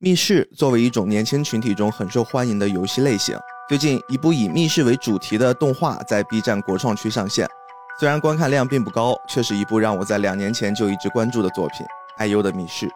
[0.00, 3.36] 密室作为一种年轻群体中很受欢迎的游戏类型，
[3.68, 7.48] 最近一部以密室为主题的动画在 B 站国创区上线。
[7.98, 11.84] 虽然观看量并不高，却是一部让我在两年前就一直关注的作品
[12.16, 12.86] 《爱优的密室》。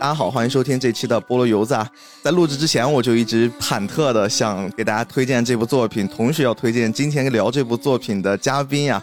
[0.00, 1.88] 大家好，欢迎收听这期的菠萝油子啊！
[2.20, 9.00] 在录制之前，我就一直忐忑的想给大家推荐这部作品，同时要推荐今天聊这部作品的嘉宾呀。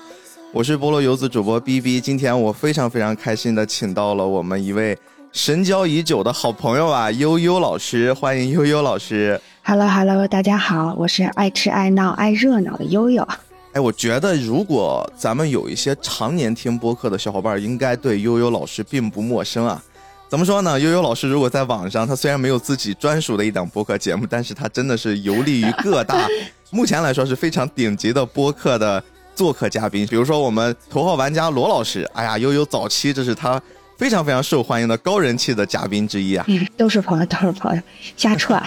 [0.51, 4.97] 我是菠萝游子主播 B B，今天我非常非常开心的请到了我们一位
[5.31, 9.39] 神交已久的好朋友啊，悠悠老师，欢迎悠悠老师。
[9.63, 13.25] Hello Hello，大家好，我是爱吃爱闹爱热闹的悠悠。
[13.73, 19.81] 哎，我觉得如果咱们有一些常年听播客的小伙伴，应该对悠悠老师并不陌生啊。
[20.29, 20.79] 怎么说呢？
[20.79, 26.27] 悠悠老师如果在网上，他虽然没有自己专属的一档播客节目，但是他真的是游历于各大，
[26.71, 29.03] 目前来说是非常顶级的播客的。
[29.39, 33.61] 做客嘉宾，比如说我们头号玩家罗老师，哎呀，悠悠早期这是他
[33.95, 36.43] 非常非常受欢迎的高人气的嘉宾之一啊。
[36.49, 37.81] 嗯，都是朋友，都是朋友，
[38.17, 38.61] 瞎串。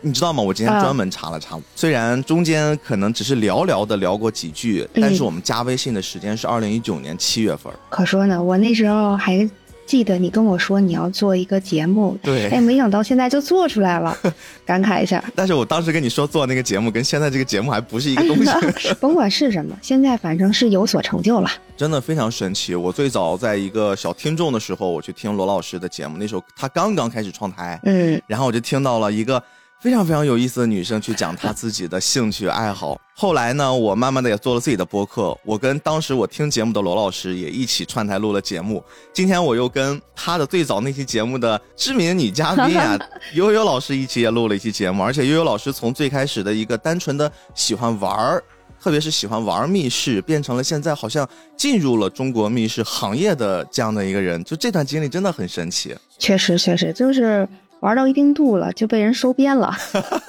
[0.00, 0.42] 你知道吗？
[0.42, 7.72] 我今天专门查了查，虽然中间可能只是寥寥的聊过几句，但是我们加微信的时间是二零一九年七月份。
[7.88, 9.48] 可说呢，我那时候还。
[9.88, 14.14] 记得你跟我说你要做一个节目，对，哎，没想到现在就做出来了，
[14.66, 15.24] 感慨一下。
[15.34, 18.50] 但是我当时跟你说做那个节目，跟现在这个节目还不是一个东西。
[19.00, 22.74] 甭管是什么，现在反正是有所成就了，真的非常神奇。
[22.74, 29.42] 我最早在一个小听众的时候，我去听罗老师的节目，那时候他刚刚开始创台，嗯，然后我就听到了一个。
[29.80, 33.00] 非常非常有意思的女生去讲她自己的兴趣爱好。
[33.14, 35.36] 后来呢，我慢慢的也做了自己的播客。
[35.44, 38.82] 我跟当时我听节目的罗老师也一起串台录了节目。
[39.12, 42.98] 今天我又跟他的最早那期节目的知名女嘉宾啊
[43.34, 45.04] 悠悠老师一起也录了一期节目。
[45.04, 48.42] 而且悠悠老师从最开始的一个单纯的喜欢玩儿，
[48.82, 54.42] 特别是喜欢玩密室，变成了现在好像进入了中国密室行业的这样的一个人。
[54.42, 55.96] 就这段经历真的很神奇。
[56.18, 57.48] 确实，确实就是。
[57.80, 59.72] 玩到一定度了，就被人收编了，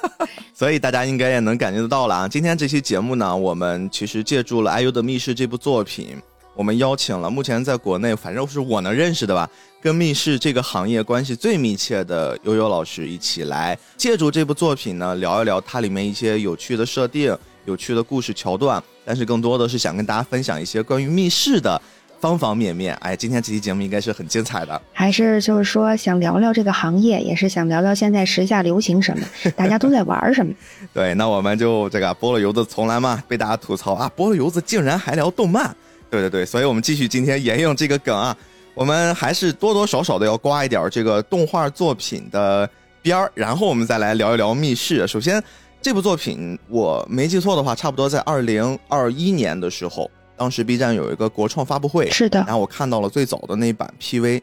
[0.54, 2.28] 所以大家应该也能感觉得到了啊。
[2.28, 6.16] 今天这期节目呢，我们其实借助了《IU 的密室》这部作品，
[6.54, 9.50] 我们邀请了目前在国内，反正是我能认识的吧，
[9.82, 21.80] 跟密室这个行业关系最密切的悠悠老师一起来，借助这部作品呢，聊一聊它里面一些有趣的设定、有趣的故事桥段，但是更多的是想跟大家分享一些关于密室的。
[22.20, 24.80] 方方面面，哎，今天这期节目应该是很精彩的。
[24.92, 29.26] 还是就是说，想聊聊这个行业，也是想聊聊现在时下流行什么，
[29.56, 30.52] 大家都在玩什么。
[30.92, 35.74] 对，那我们就这个菠萝油子从来嘛被大家吐槽啊，菠萝油子竟然还聊动漫。
[36.10, 38.36] 对对对，所以我们继续今天沿用这个梗啊，
[38.74, 42.68] 我们还是多多少少的要刮一点这个动画作品的
[43.00, 45.06] 边儿，然后我们再来聊一聊密室。
[45.06, 45.42] 首先，
[45.80, 50.10] 这部作品我没记错的话，差不多在二零二一年的时候。
[50.40, 54.40] 当时 B 站有一个国创发布会，是的，然后我看到了最早的那一版 PV，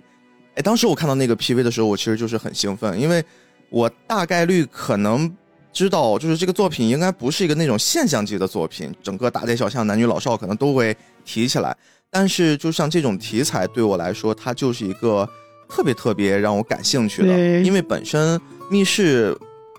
[0.54, 3.26] 哎，当时我看到那个 PV 的时候，我其实就是很兴奋，因为
[3.72, 5.36] 我大概率可能
[5.74, 11.76] 知道，就是这个作品应该不是一个那种现象级的作品，整个大街小巷男女老少可能都会提起来，
[12.12, 15.28] 但是就像这种题材对我来说，它就是一个
[15.68, 19.36] 特别特别让我感兴趣的，因为本身密室。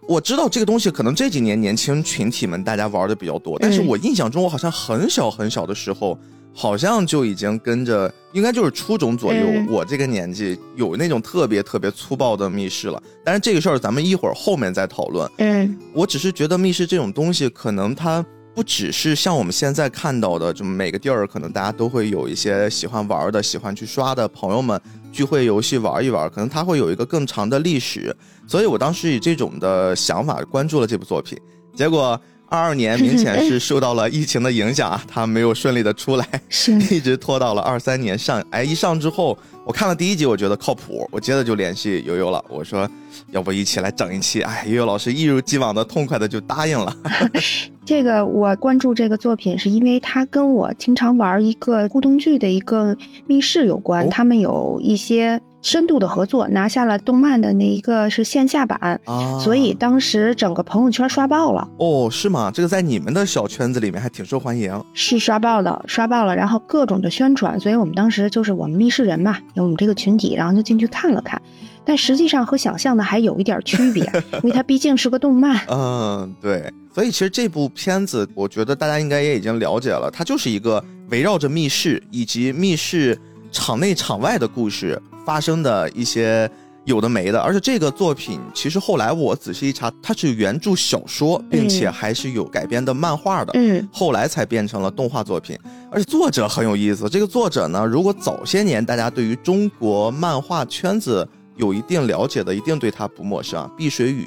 [0.08, 6.18] 我知道这个东西可能这几年年轻群体们大家玩的比较多，但是我印象中我好像很小很小的时候，
[6.54, 13.02] 好像就已经跟着，应该就是初中左右，我这个年纪有那种特别特别粗暴的密室了。
[13.22, 15.30] 但是这个事儿咱们一会儿后面再讨论。
[15.36, 24.80] 嗯，我只是觉得密室这种东西，可能它不只是像我们现在看到的，就每个地儿可能大家都会有一些喜欢玩的、喜欢去刷的朋友们。
[25.12, 28.14] 聚会游戏玩一玩，可能它会有一个更长的历史，
[28.46, 31.38] 所以我当时以这种的想法关注了这部作品，
[31.74, 39.36] 结果二二年明显是受到了疫情的影响啊，他没有顺利的出来， 是一直拖到了二三年上，哎，一上之后。
[39.64, 42.42] 我看了第一集，我觉得靠谱，我接着就联系悠悠了。
[42.48, 42.88] 我说，
[43.32, 44.40] 要不一起来整一期？
[44.40, 46.96] 哎，悠悠老师一如既往的痛快的就答应了。
[47.84, 55.38] 这个我关注这个作品，是因为它跟我经常玩一个互动剧的一个密室有关，他们有一些。
[55.60, 59.00] 深度的合作拿下了动漫的那一个是线下版，
[59.42, 61.68] 所以当时整个朋友圈刷爆了。
[61.78, 62.50] 哦，是吗？
[62.52, 64.80] 这个在你们的小圈子里面还挺受欢迎。
[64.94, 71.40] 是刷爆了，刷爆了，然后各种的宣传，所以我们当时就是我们密室人嘛，有我们这个群体，然后就进去看了看。
[71.84, 74.04] 但实际上和想象的还有一点区别，
[74.42, 75.60] 因为它毕竟是个动漫。
[75.68, 76.72] 嗯，对。
[76.94, 83.18] 所以其实这部片子，我觉得大家应该也已经了解了，它就是一个围绕着密室以及密室
[83.50, 85.00] 场内场外的故事。
[85.28, 86.50] 发生的一些
[86.86, 87.38] 有的没的。
[87.38, 93.52] 而且这个作品其实后来我仔细一查，它是原著小说，并且还是有改编的漫画的。
[93.54, 95.54] 嗯，后来才变成了动画作品。
[95.92, 103.70] 而且作者很有意思，这个作者呢，如果早些年大家对于中国漫画圈子有一定了解的，一定对他不陌生啊。
[103.76, 104.26] 碧水宇，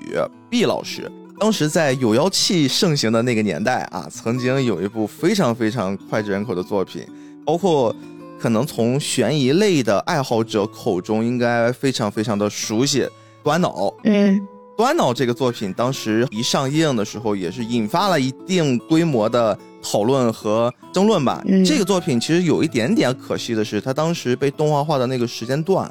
[0.51, 7.03] 毕老师，当时在有妖气盛行的那个年代啊，曾经有一部非常非常脍炙人口的作品，
[7.43, 7.95] 包括
[8.41, 13.01] 可能从悬疑类的爱好者口中应该非常非常的熟悉，
[13.43, 13.69] 《端脑》。
[14.03, 14.41] 嗯，
[14.75, 21.39] 端脑这个作品当时一上映的时候，也是引发了一定规模的讨论和争论吧。
[21.45, 25.87] 嗯这个作品其实有一点点可惜的是，它当时被动画化的那个时间段，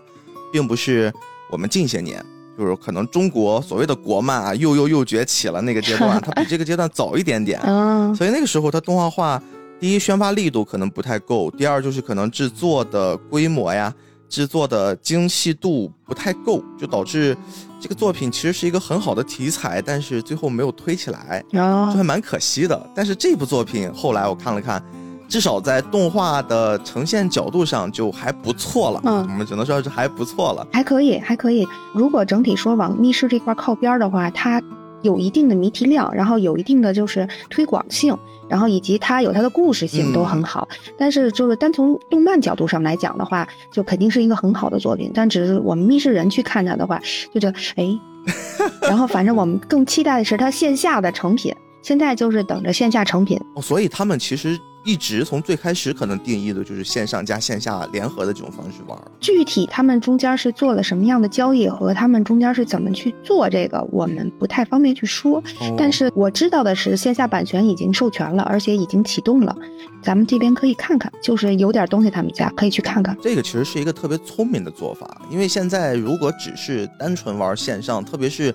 [0.52, 1.12] 并不是
[1.52, 2.20] 我们近些年，
[2.58, 7.60] 就是可能中国所谓的国漫啊又又又崛起了那个阶段， 它比这个阶段早一点点。
[7.62, 9.40] 嗯，所以那个时候它动画化，
[9.80, 13.92] 第一宣发力度可能不太够，第二就是可能制作的规模呀、
[14.28, 17.36] 制作的精细度不太够，就导致
[17.80, 21.58] 这个作品其实是一个很好的题材，但是最后没有推起来，就
[21.94, 22.90] 还蛮可惜的。
[22.94, 24.82] 但是这部作品后来我看了看。
[25.30, 30.66] 至少在动画的呈现角度上就还不错了，嗯我们只能说是还不错了。
[30.72, 31.64] 还可以，还可以。
[31.94, 34.60] 如果整体说往密室这块靠边的话，它
[35.02, 38.16] 有一定的谜题量，然后有一定的就是推广性，
[38.48, 40.68] 然后以及它有它的故事性都很好。
[40.98, 45.10] 但是就是单从动漫角度上来讲的话，就肯定是一个很好的作品。
[45.14, 47.00] 但只是我们密室人去看它的话，
[47.32, 47.98] 就觉得哎，
[48.82, 51.54] 然后反正我们更期待的是它线下的成品。
[51.82, 53.40] 现在就是等着线下成品。
[53.54, 59.04] 哦，所以他们其实一直从最开始可能定义的就是线上加线下联合的这种方式玩儿。
[59.20, 65.38] 具体他们中间是做了什么样的交易和他们中间是怎么去做这个，我们不太方便去说。
[65.60, 69.54] 哦但是我知道的是，线下版权已经授权了，而且已经启动了，
[70.02, 73.16] 咱们这边可以看看，就是有点东西他们家可以去看看。
[73.20, 78.54] 这个其实是一个特别聪明的做法，因为现在如果只是单纯玩线上，特别是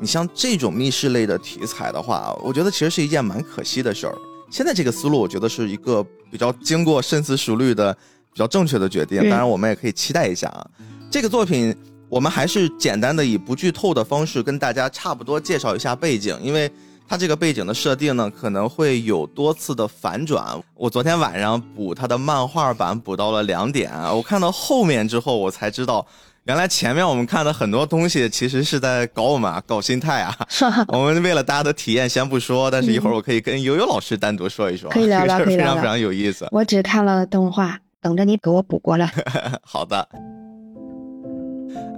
[0.00, 4.14] 你像这种密室类的题材的话，我觉得其实是一件蛮可惜的事儿。
[4.50, 7.92] 现在这个思路，我觉得是一个比较经过深思熟虑的、
[8.32, 9.20] 比较正确的决定。
[9.20, 10.66] 嗯当然，我们也可以期待一下啊。
[11.10, 11.74] 这个作品，
[12.08, 16.70] 我们还是简单的以不剧透的方式跟大家差不多介绍一下背景，因为
[17.08, 20.44] 它这个背景的设定呢，可能会有多次的反转。
[20.74, 26.06] 我昨天晚上补它的漫画版，补到了两点，我看到后面之后，我才知道。
[26.46, 30.32] 原来前面我们看的很多东西，其实是在搞我们啊，搞心态啊。
[30.88, 36.46] 我们为了大家的体验，先不说，但是一会儿我可以跟悠悠老师单独说一说，可以聊聊非常非常有意思。
[36.52, 39.12] 我只看了动画，等着你给我补过来。
[39.60, 40.08] 好的。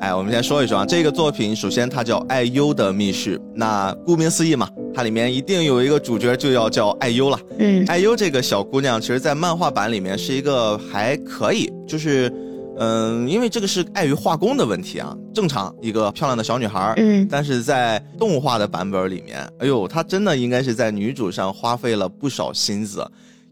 [0.00, 7.38] 哎，我们先说一说啊，这个作品首先它叫《爱优的密室》，那顾名思义嘛，它里面一定有一个主角就要叫爱优了。
[7.58, 12.32] 嗯爱优这个小姑娘，其实在漫画版里面是一个还可以，就是，
[12.78, 23.04] 嗯，因为这个是碍于画工的问题啊，正常一个漂亮的小女孩儿，嗯但是在动画的版本里面，哎呦，她真的应该是在女主上花费了不少心思，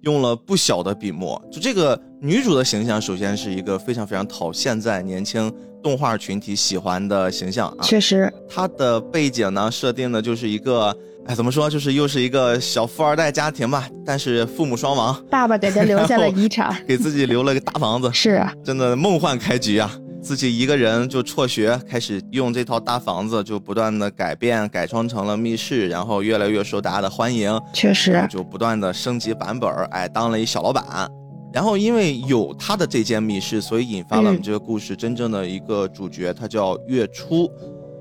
[0.02, 1.40] 用了不小的笔墨。
[1.50, 5.52] 就这个女主的形象，首先是一个非常非常讨现在年轻
[5.82, 7.78] 动画群体喜欢的形象啊。
[7.82, 10.96] 确实，她的背景呢，设定的就是一个，
[11.28, 16.72] 哎，怎么说，就是又是一个小富二代家庭吧，但是父母双亡，爸爸给他留下了遗产。
[16.86, 19.90] 给自己留了个大房子， 是啊，真的梦幻开局啊！
[20.22, 30.84] 自己一个人就辍学，开始用这套大房子，就不断的改变、改装成了密室，然后越来越受大家的欢迎，确实，就不断的升级版本，哎，当了一小老板。
[31.52, 37.50] 然后因为有他的这间密室，所以引发了我们嗯这个故事真正的一个主角，他叫月初。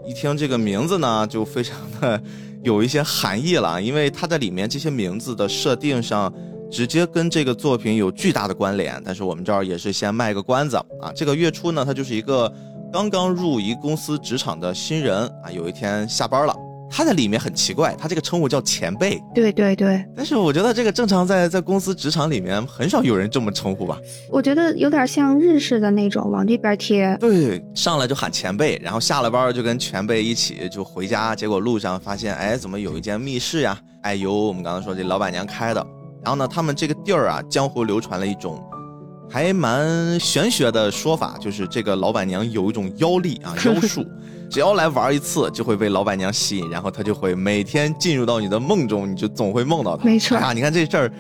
[0.07, 2.21] 一听这个名字呢，就非常的
[2.65, 6.33] 有一些含义了，因为它在里面这些名字的设定上，
[6.71, 8.99] 直接跟这个作品有巨大的关联。
[9.05, 12.51] 但是我们这儿也是先卖个关子啊，这个月初呢，他就是一个
[12.91, 16.55] 刚刚入一公司职场的新人啊，有一天下班了，
[16.95, 19.21] 他在里面很奇怪，他这个称呼叫前辈。
[19.33, 23.99] 对对对，但是我觉得这个正常在在公司职场里面很少有人这么称呼吧？
[24.31, 27.17] 我觉得有点像日式的那种往这边贴。
[27.19, 33.77] 对，上来就喊前辈，然后下了班就跟前辈一起就回家，结果路上发现，哎，怎么有一间密室呀？
[34.03, 35.85] 哎，由我们刚刚说这老板娘开的。
[36.23, 38.63] 然后呢，他们这个地儿啊，江湖流传了一种
[39.29, 44.05] 还蛮玄学的说法，就是这个老板娘有一种妖力啊， 妖术。
[44.49, 50.05] 只要来玩一次，就会被老板娘吸引，然后她就会每天进入到你的梦中，你就总会梦到她。
[50.05, 51.11] 没错哎呀，你看这事儿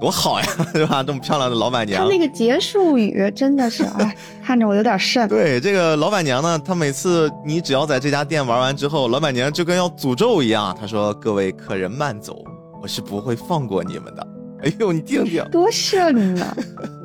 [0.00, 1.02] 多好呀，对吧？
[1.02, 5.28] 这么漂亮的老板娘，他那个结束语真的是，哎， 看着我有点瘆。
[5.28, 12.42] 对这个老板娘呢，她每次你只要在这家店玩完之后，老板娘就跟要诅咒一样，她说：“各位客人慢走，
[12.82, 14.26] 我是不会放过你们的。”
[14.64, 16.54] 哎呦，你听听，多瘆呐！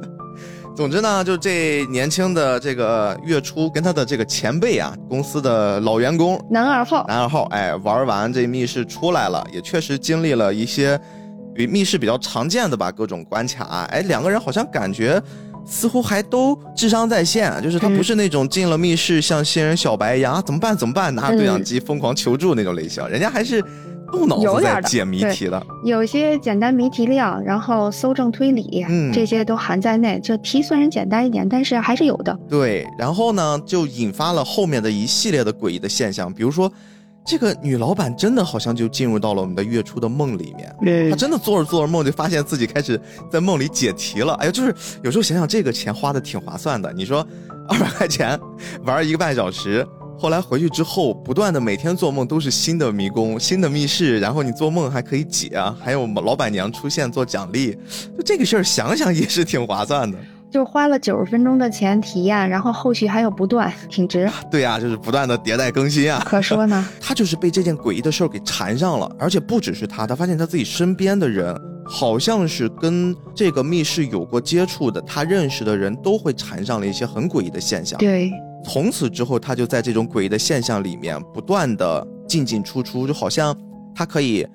[0.76, 11.00] 总之呢，就这年轻的这个月初跟他的这个前辈啊，公司的老员工男二号，男二号，哎，玩完这密室出来了，也确实经历了一些
[11.56, 15.22] 比密室比较常见的吧各种关卡，哎，两个人好像感觉
[15.66, 21.16] 似乎还都智商在线，就是他不是那种进了密室像新人小白一样啊怎么办怎么办？
[21.16, 23.64] 拿着对讲机疯狂求助那种类型，人家还是。
[24.16, 30.20] 动脑子在解谜题的，有些简单谜题量，然后搜证推理，嗯，这些都含在内。
[30.24, 32.38] 这题虽然简单一点，但是还是有的。
[32.50, 36.72] 对，然后呢，就引发了后面的一系列的诡异的现象，比如说，
[37.26, 43.00] 这个女老板真的好像就进入到了我们的月初的梦里面，她真的做着做着梦，就发现自己开始
[43.32, 44.34] 在梦里解题了。
[44.36, 46.92] 哎呀，就是有时候想想，这个钱花的挺划算的。
[46.94, 47.26] 你说，
[47.68, 48.40] 二百块钱
[48.86, 49.86] 玩一个半小时。
[50.18, 57.78] 后来回去之后，不断的每天做梦都是新的迷宫、新的密室，然后你做梦还可以解啊，还有老板娘出现做奖励，
[58.18, 60.18] 就这个事儿想想也是挺划算的。
[60.52, 64.32] 就花了九十分钟的钱体验，然后后续还有不断，挺值。
[64.50, 66.24] 对呀，就是不断的迭代更新啊。
[66.26, 71.54] 可说呢， 他就是被这件诡异的事儿给缠上了，而且不只是他，他发现他自己身边的人，
[71.86, 78.00] 好像是跟这个密室有过接触的，他认识的人都会缠上了一些很诡异的现象。
[78.00, 78.32] 对。
[78.66, 83.56] 从此之后，他就在这种诡异的现象里面不断的进进出出，就好像
[83.96, 84.46] 他可以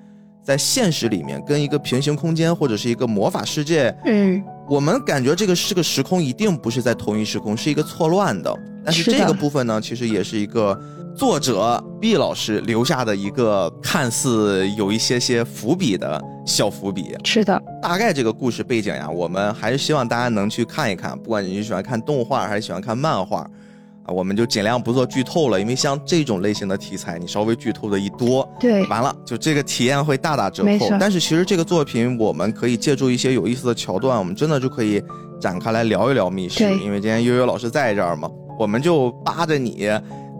[0.43, 8.53] 在现实里面跟一个平行空间或者是一个魔法世界，嗯，我们感觉这个是个时空，一定不是在同一时空，是一个错乱的。
[8.83, 10.77] 但是这个部分呢，其实也是一个
[11.15, 17.15] 作者毕老师留下的一个看似有一些些伏笔的小伏笔。
[17.23, 23.47] 是的，大概这个故事背景呀，我们还是希望大家能去看一看，不管你是喜欢看动画还是喜欢看漫画。
[24.05, 30.89] 啊，我们就尽量不做剧透了，因为像这种类型的题材，你稍微剧透的一多，对，完了就这个体验会大打折扣。
[30.99, 35.03] 但是其实这个作品，我们可以借助一些有意思的桥段，我们真的就可以
[35.39, 36.63] 展开来聊一聊密室。
[36.79, 39.87] 因为今天悠悠老师在这儿嘛，我们就扒着你。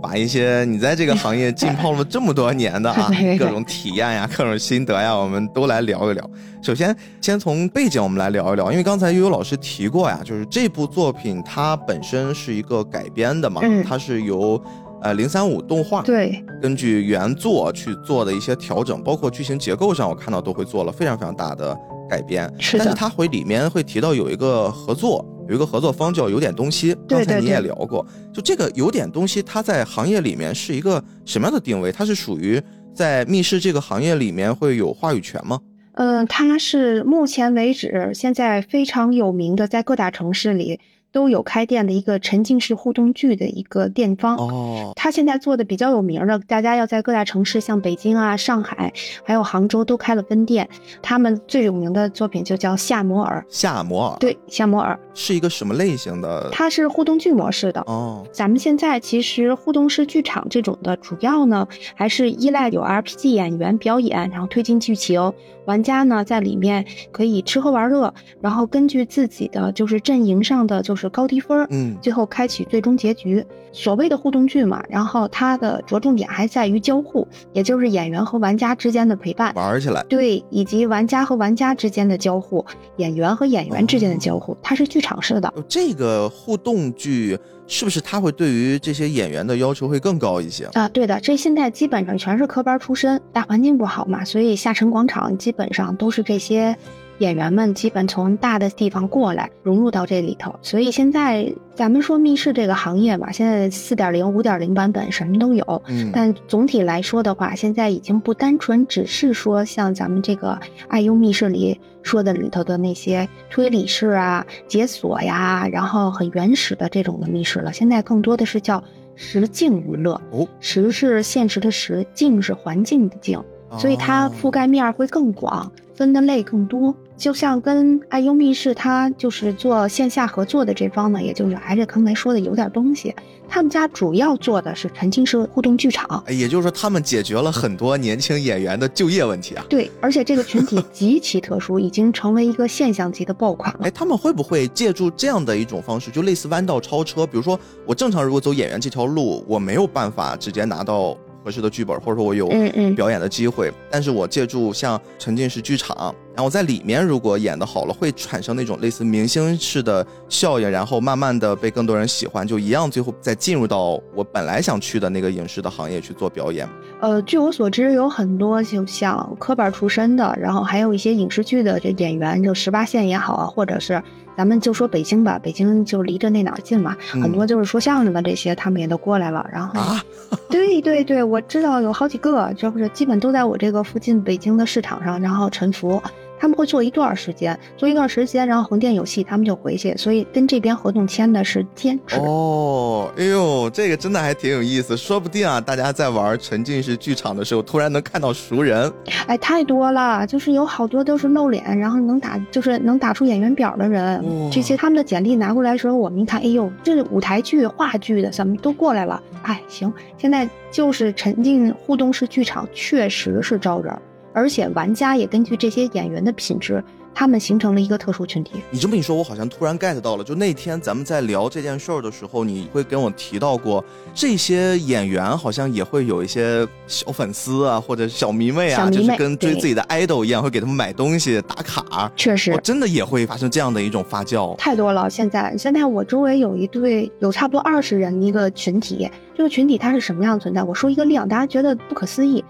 [0.02, 6.30] 把一些你在这个行业浸泡了这么多年的啊， 各种体验呀、各种心得呀，我们都来聊一聊。
[6.64, 14.62] 首先，先从背景我们来聊一聊，因为刚才悠悠老师提过呀，就是这部作品它本身是一个改编的嘛，它是由
[15.04, 21.78] 呃零三五动画对根据原作去做的一些调整，包括剧情结构上，我看到都会做了非常非常大的
[22.10, 22.52] 改编。
[22.60, 25.24] 是但是它会里面会提到有一个合作。
[25.52, 31.92] 有一个合作方叫有点东西，刚才你也聊过，就这个有点东西，它在行业里面是一个什么样的定位？
[31.92, 32.60] 它是属于
[32.96, 35.60] 在密室这个行业里面会有话语权吗？
[35.96, 40.80] 嗯，它是目前为止现在非常有名的，在各大城市里。
[41.12, 48.92] 都有开店的一个沉浸式互动剧的一个店方哦，他现在做的比较有名的，大家要在各大城市，像北京啊、上海，
[49.24, 50.68] 还有杭州都开了分店。
[51.02, 53.44] 他们最有名的作品就叫《夏摩尔》。
[53.54, 56.50] 夏摩尔，对，夏摩尔是一个什么类型的？
[56.52, 58.26] 它是互动剧模式的哦。
[58.32, 65.34] 咱们现在其实互动式剧场这种的，主要呢还是依赖有 RPG 演员表演，然后推进剧情。
[65.66, 73.46] 玩家呢，在里面可以吃喝玩乐，然后根据自己的就是阵营上的就是高低分，嗯，最后开启最终结局。
[73.74, 80.04] 所谓的互动剧嘛，然后它的着重点还在于交互，也就是演员和玩家之间的陪伴，玩起来。
[80.10, 82.66] 对，以及玩家和玩家之间的交互，
[82.98, 85.54] 演员和演员之间的交互，它是剧场式的。
[85.68, 87.40] 这个互动剧。
[87.72, 90.90] 是不是他会对于这些演员的要求会更高一些啊？
[90.90, 96.76] 对的，这现在基本上全是科班出身，大环境不好嘛，所以下沉广场基本上都是这些。
[97.22, 105.84] 演员们基本从大的地方过来，融入到这里头，所以现在咱们说密室这个行业吧，现在四点零、五点零版本什么都有。
[105.88, 117.72] 嗯，但总体来说的话，现在已经不单纯只是说像咱们这个爱优密室里说的里头的那些推理式啊、解锁呀，然后很原始的这种的密室了。
[117.72, 118.84] 现在更多的是叫
[119.16, 120.20] 实境娱乐。
[120.32, 123.40] 哦，实是现实的实，境是环境的境，
[123.78, 126.96] 所以它覆盖面会更广，分的类更多。
[127.22, 133.14] 就像跟爱优密室，他就是做线下合作的这方呢，也就是还是刚才说的有点东西。
[133.48, 139.64] 他们家主要做的是沉浸式互动剧场，也就是说，他们解决了很多年轻演员的就业问题啊。
[139.70, 143.82] 对，而且这个群体 极其特殊，已经成为一个现象级的爆款了。
[143.84, 147.28] 哎，他们会不会借助这样的一种方式，就类似弯道超车？
[147.28, 151.16] 比如说，我正常如果走演员这条路，我没有办法直接拿到。
[151.44, 152.48] 合适的剧本，或者说我有
[152.96, 166.68] 表演的机会，但是我借助像沉浸式剧场，然后在里面如果演的好了，会产生那种类似明星式的效应，然后慢慢的被更多人喜欢，就一样，最后再进入到我本来想去的那个影视的行业去做表演。
[167.00, 174.02] 呃，据我所知，有很多就像科班出身的，然后还有一些影视剧的这演员，就十八线也好啊，或者是
[174.42, 179.48] 咱们就说北京吧，北京就离着那哪儿近嘛，嗯很多就是说相声的这些，他们也都过来了。
[179.54, 180.04] 然后，啊，
[180.50, 186.02] 对对对，我知道有好几个，这不是基本都在我这个附近北京的市场上，然后沉浮。
[186.42, 192.16] 他们会做一段时间，做一段时间，然后横店有戏，他们就回去，所以跟这边合同签的是兼职。
[192.16, 198.92] 哦，哎呦，这个真的还挺有意思，说不定啊，大家在玩沉浸式剧场的时候，突然能看到熟人。
[199.28, 204.50] 哎，太多了，就是有好多都是露脸，然后能打，就是能打出演员表的人哇。
[204.52, 209.22] 这些他们的简历拿过来的时候，我们一看，哎呦，这是舞台剧、话剧的，怎么都过来了？
[209.44, 213.96] 哎，行，现在就是沉浸互动式剧场，确实是招人，
[214.34, 216.84] 而且玩家也根据这些演员的品质，
[217.14, 218.54] 他们形成了一个特殊群体。
[218.70, 220.24] 你这么一说，我好像突然 get 到了。
[220.24, 223.84] 就那天咱们在聊这件事儿的时候，你会跟我提到过，
[224.14, 232.10] 这些演员好像也会有一些小粉丝啊，或者小迷妹啊，妹就是跟追自己的 idol 一样，会给他们买东西、打卡。
[232.16, 234.56] 确实哦，真的也会发生这样的一种发酵。
[234.56, 235.10] 太多了。
[235.10, 240.64] 现在现在我周围有一对有差不多二十人一个群体，这个群体它是什么样的存在？
[240.64, 242.42] 我说一个量，大家觉得不可思议。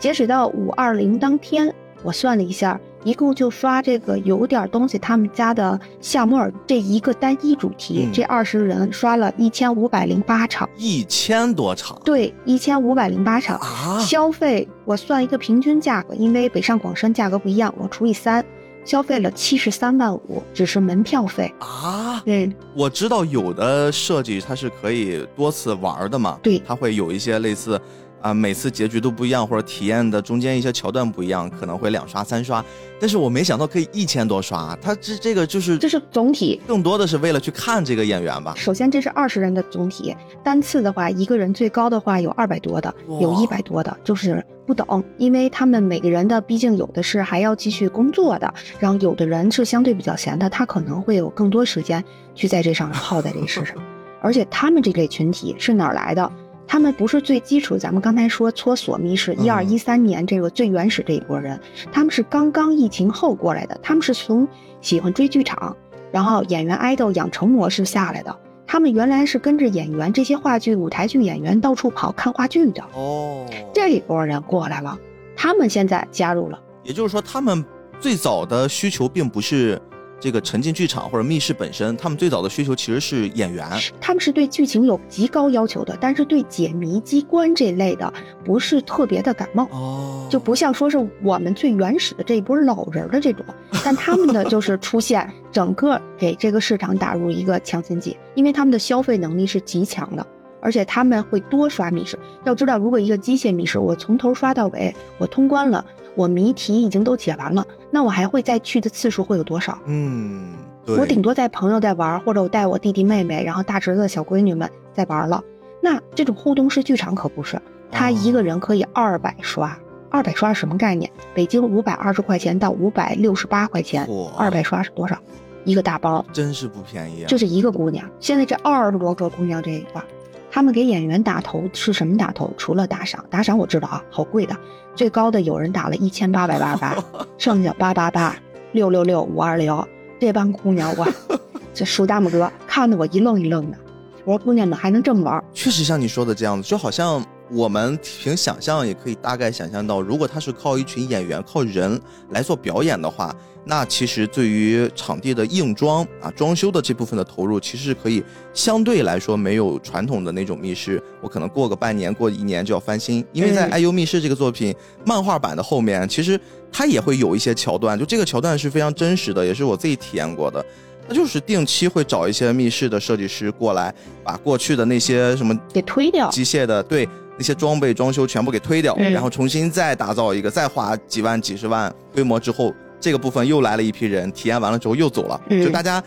[0.00, 13.58] 截止到五二零当天，我算了一下，一共就刷这个有点东西他们家的夏目尔这一个单一主题，嗯这二十人刷了一千五百零八场，一千多场对，一千五百零八场。
[13.58, 14.00] 啊！
[14.00, 18.42] 消费我算一个平均价格，因为北上广深价格不一样，我除以三，
[18.86, 21.52] 消费了七十三万五，只是门票费。
[21.58, 27.78] 啊，对，我知道有的设计它是可以多次玩的嘛，对它会有一些类似
[28.20, 32.64] 啊、每次结局都不一样，或者体验的中间一些桥段不一样，可能会两刷三刷。
[33.00, 36.60] 但是我没想到可以一千多刷，它这这个就是这是总体。
[36.66, 38.52] 更多的是为了去看这个演员吧。
[38.56, 53.74] 首先，这是二十人的总体，单次的话，一个人最高的话有二百多的，有一百多的，就是不等，因为他们每个人的，毕竟有的是还要继续工作的，然后有的人是相对比较闲的，他可能会有更多时间去在这上耗在这事上，
[54.20, 56.30] 而且他们这类群体是哪儿来的？
[56.70, 61.58] 他们不是最基础，咱们刚才说搓索密室，嗯一二一三年这个最原始这一波人，
[61.90, 64.46] 他们是刚刚疫情后过来的，他们是从
[64.80, 65.76] 喜欢追剧场，
[66.12, 68.32] 然后演员 idol 养成模式下来的。
[68.68, 74.96] 他们原来是跟着演员这些话剧、舞台剧演员到处跑看话剧的，哦，这一波人过来了，
[75.34, 76.62] 他们现在加入了。
[76.84, 77.64] 也就是说，他们
[77.98, 79.82] 最早的需求并不是
[80.20, 83.66] 这个沉浸剧场或者密室本身，他们最早的需求其实是演员。
[84.00, 88.12] 他们是对剧情有极高要求的，但是对解谜机关这类的
[88.44, 89.64] 不是特别的感冒。
[89.72, 93.44] 哦，就不像说是我们最原始的这一波老人的这种，
[93.82, 100.26] 但他们的就是出现，整个给这个市场打入一个强心剂，因为他们的消费能力是极强的，
[100.60, 102.18] 而且他们会多刷密室。
[102.44, 105.82] 要知道，如果一个机械密室我从头刷到尾，我通关了，
[106.14, 109.78] 我谜题已经都解完了，那我还会再去的次数会有多少？
[109.86, 110.54] 嗯，
[110.86, 115.42] 我顶多带朋友在玩，或者我带我弟弟妹妹，然后大侄子、小闺女们在玩了。
[115.82, 119.76] 那这种互动式剧场可不是，他一个人可以二百刷。
[120.08, 121.10] 二百刷是什么概念？
[121.34, 125.16] 北京五百二十块钱到五百六十八块钱，嚯二百刷是多少？
[125.64, 127.28] 一个大包，真是不便宜啊。
[127.28, 128.04] 就是一个姑娘。
[128.18, 130.02] 现在这二十多个姑娘这一块，
[130.50, 132.52] 他们给演员打头是什么打头？
[132.56, 134.56] 除了打赏，打赏我知道啊，好贵的，
[134.94, 136.96] 最高的有人打了一千八百八十八，
[137.38, 138.36] 剩下八八八、
[138.72, 139.72] 六六六、五二零，
[140.18, 141.08] 这帮姑娘哇，
[141.72, 143.78] 这数大拇哥，看得我一愣一愣的。
[144.24, 145.42] 我说姑娘们还能这么玩？
[145.54, 153.34] 确实像你说的这样子，就好像我们凭想象也可以大概想象到，如果他是靠一群演员、靠人来做表演的话，
[153.64, 158.22] 那其实对于场地的硬装啊、装修的这部分的投入，其实是可以
[158.54, 166.40] 相对来说没有传统的那种密室，我可能过个半年、过一年就要翻新，因为在嗯《IU 密室》这个作品漫画版的后面，其实
[166.72, 170.64] 它也会有一些桥段，就这个桥段是非常真实的，也是我自己体验过的。
[171.08, 176.30] 那就是定期会找一些密室的设计师过来，把过去的那些什么给推掉。
[176.30, 177.08] 机械的对
[177.40, 186.04] 那些装备装修全部给推掉，嗯然后重新再打造一个，再花几万几十万规模之后，这个部分又来了一批人，体验完了之后又走了，嗯就大家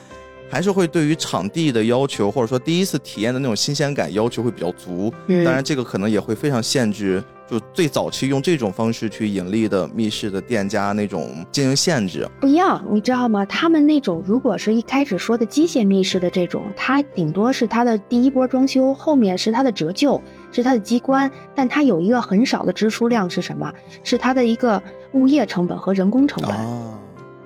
[0.48, 5.12] 还是会对于场地的要求，或者说第一次体验的那种新鲜感要求会比较足。
[5.26, 12.30] 嗯当然，这个可能也会非常限制，就最早期用这种方式去盈利的密室的店家那种经营限制。
[12.40, 13.44] 不一样，你知道吗？
[13.48, 20.22] 他们那种如果是一开始说的机械密室的这种，它顶多是它的第一波装修，后面是它的折旧，
[20.54, 23.74] 是它的机关，但它有一个很少的支出量是什么？
[24.04, 26.56] 是它的一个物业成本和人工成本。
[26.56, 26.98] 啊，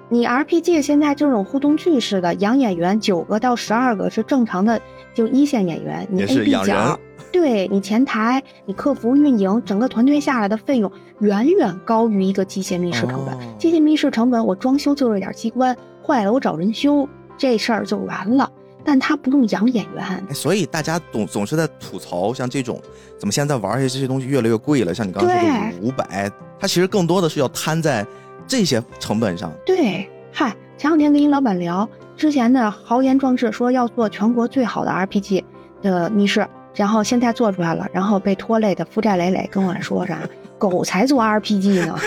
[0.10, 4.80] 你 RPG 现在这种互动剧式的养演员九个到十二个是正常的
[5.16, 7.00] 就一线演员，你也是 A、B 养人角，
[7.32, 13.34] 对你前台、你客服、运营，整个团队下来的费用远远高于一个机械密室成本。
[13.34, 18.52] 哦机械密室成本，我装修就是点机关坏了，我找人修，这事儿就完了。
[18.88, 22.82] 但他不用养演员，哎，所以大家总总是在吐槽，像这种
[23.20, 28.08] 怎么现在玩一些这些东西越来越贵了，像你刚刚说的对五百，它其实更多的是要摊在
[28.48, 29.52] 这些成本上。
[29.66, 35.44] 对，嗨，前两天跟一老板聊，之前的豪言壮志说要做全国最好的 RPG
[35.82, 40.18] 的密室，然后现在做出来了，然后被拖累的负债累累，跟我说啥，
[40.58, 42.00] 狗才做 RPG 呢，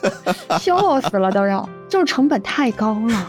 [0.58, 3.28] 笑死了都要，就是成本太高了。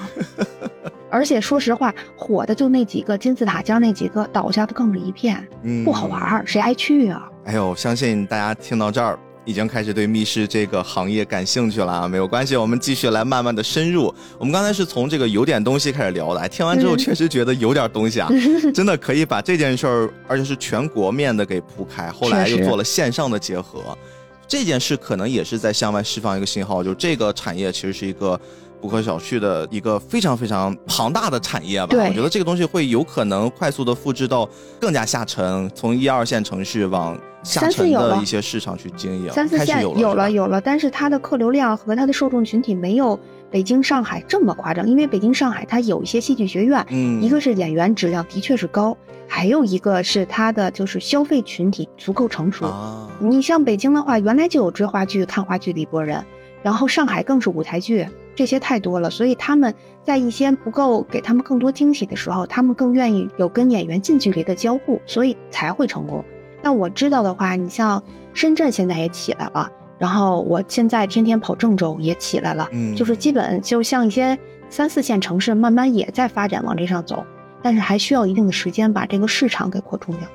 [1.14, 6.20] 而且说实话，火的就那几个金字塔尖那几个，倒下的更是一片，嗯，不好玩。
[6.20, 7.30] 儿，谁爱去啊？
[7.46, 9.18] 哎呦，相信大家听到这儿。
[9.46, 14.06] 已经开始对密室这个行业感兴趣了啊，没有关系，我们继续来慢慢的深入。
[14.40, 18.30] 我们刚才是从这个有点东西开始聊的，哎，听完之后嗯确实觉得有点东西啊，
[18.74, 22.10] 真的可以把这件事儿，而且是全国面的给铺开。
[22.10, 23.82] 后来又做了线上的结合，
[24.48, 28.40] 这件事可能也是在向外释放一个信号，就这个产业其实是一个
[28.84, 31.88] 不可小觑的一个非常非常庞大的产业吧。
[31.88, 39.32] 对我觉得这个东西会有可能快速的复制到更加下沉，从一二线城市往下沉有了的一些市场去经营。
[39.32, 43.18] 三四线开始有有了有了，但是它的客流量和它的受众群体没有
[43.50, 48.98] 北京、上海这么夸张，因为北京、上海它有一些戏剧学院，嗯，一个是演员质量的确是高，
[49.30, 52.66] 还有一个是它的就是消费群体足够成熟。
[52.66, 56.22] 啊，你像北京的话，原来就有追话剧、看话剧的一波人，
[56.62, 66.24] 然后上海更是舞台剧，这些太多了，所以他们在一些不够给他们更多惊喜的时候，他们更愿意有跟演员近距离的交互，所以才会成功。
[66.62, 68.02] 那我知道的话，你像
[68.34, 69.70] 深圳现在也起来了，
[70.00, 74.38] 然后我现在天天跑郑州也起来了，嗯，就是基本就像一些
[74.70, 77.24] 三四线城市，慢慢也在发展往这上走，
[77.62, 80.28] 但是还需要一定的时间把这个市场给扩充掉，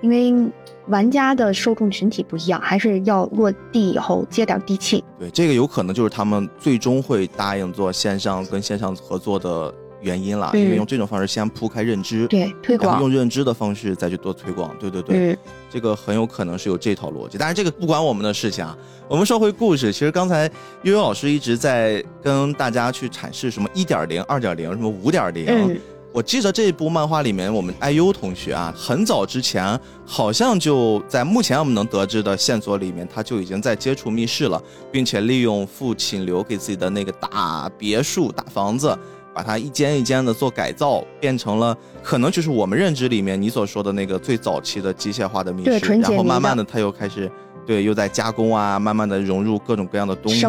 [0.00, 0.50] 因为
[0.88, 5.02] 玩家的受众群体不一样，还是要落地以后接点地气。
[5.18, 14.76] 对这个有可能就是他们最终会答应做线上跟线上合作的原因了，嗯因为用这种方式先铺开认知，对，推广然后用，认知的方式再去做推广。
[14.78, 15.38] 对对对，嗯，
[15.70, 18.76] 这个很有可能是有这套逻辑，但是这个不关我们的事情啊。
[19.08, 20.50] 我们说回故事，其实刚才
[20.82, 25.80] 悠悠老师一直在跟大家去阐释什么一点零、二点零、什么五点零。
[26.16, 38.98] 嗯，我记得这一部漫画里面，我们 IU 同学啊，很早之前好像就在目前我们能得知的线索里面，他就已经在接触密室了，并且利用父亲留给自己的那个大别墅、大房子，
[39.34, 47.30] 把它一间一间的做改造，变成了可能就是我们认知里面你所说的那个最早期的机械化的密室，然后慢慢的他又开始
[47.66, 50.40] 对又在加工啊，慢慢的融入各种各样的东西，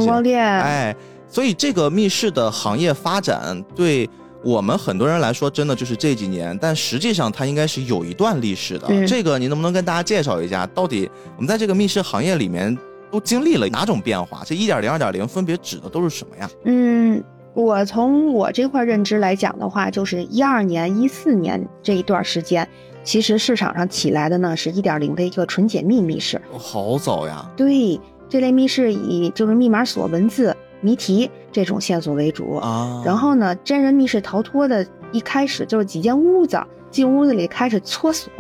[0.62, 0.96] 哎，
[1.28, 4.10] 所以这个密室的行业发展对
[4.44, 8.88] 我们很多人来说，真的就是这几年，但实际上它应该是有一段历史的。
[8.90, 12.76] 嗯这个您能不能跟大家介绍一下，到底我们在这个密室行业里面
[13.12, 14.44] 都经历了哪种变化？
[14.46, 16.50] 这一点零、二点零分别指的都是什么呀？
[16.66, 17.24] 嗯，
[17.54, 22.68] 我从我这块认知来讲的话，就是一二年、一四年这一段时间，
[23.04, 26.38] 其实市场上起来的呢是一点零的一个纯解密密室。
[26.54, 27.50] 哦好早呀！
[27.56, 32.56] 对，这类密室以就是密码锁、文字、谜题这种线索为主。
[32.56, 36.60] 啊，然后呢，真人密室逃脱的一开始就是几间屋子，
[36.90, 38.32] 进屋子里开始搓锁。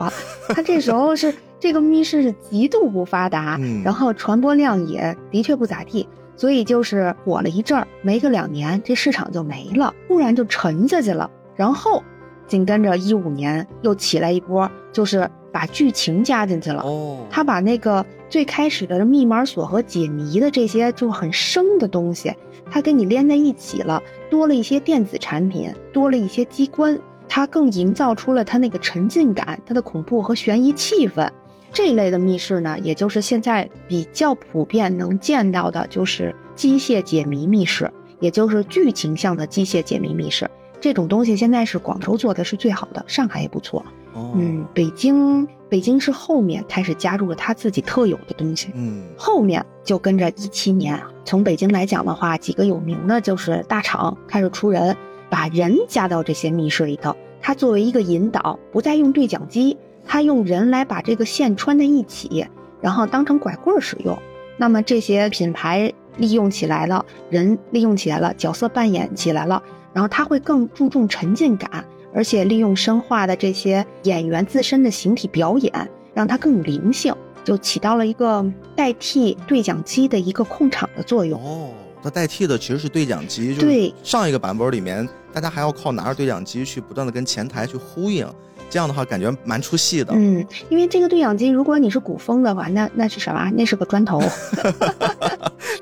[0.50, 11.30] 他这时候是这个密室是极度不发达，嗯然后传播量也的确不咋地，所以就是火了一阵儿，没个两年，这市场就没了，突然就沉下去了。
[11.56, 12.04] 然后
[12.48, 16.84] 紧跟着一五年又起来一波，就是把剧情加进去了。
[16.84, 22.34] 哦，他把那个最开始的密码锁和解谜的这些就很生的东西，
[22.70, 31.30] 它给你连在一起了，多了一些电子产品，多了一些机关，它更营造出了它那个沉浸感，它的恐怖和悬疑气氛。
[31.72, 40.50] 这一类的密室呢，也就是现在比较普遍能见到的，就是机械解谜密室，也就是剧情向的机械解谜密室。
[40.80, 43.86] 这种东西现在是广州做的是最好的，上海也不错。
[44.16, 54.96] 嗯，北京北京市后面开始加入了他自己特有的东西，嗯后面就跟着一七年，从北京来讲的话，几个有名的就是大厂开始出人，
[55.30, 62.46] 把人加到这些密室里头，他作为一个引导，不再用对讲机，他用人来把这个线穿在一起，
[62.82, 64.18] 然后当成拐棍儿使用。
[64.58, 69.62] 那么这些品牌利用起来了，人利用起来了，角色扮演起来了，
[69.94, 71.86] 然后他会更注重沉浸感，
[72.18, 75.72] 而且利用生化的这些演员自身的形体表演，
[76.16, 78.44] 让它更有灵性，就起到了一个
[78.76, 81.40] 代替对讲机的一个控场的作用。
[81.40, 81.70] 哦，
[82.02, 88.28] 它代替的其实是对讲机，就是对上一个版本里面，大家还要靠拿着对讲机去不断的跟前台去呼应，
[88.68, 90.12] 这样的话感觉蛮出戏的。
[90.16, 93.52] 嗯，因为这个对讲机，如果你是古风的话，那那是什么？
[93.56, 94.20] 那是个砖头。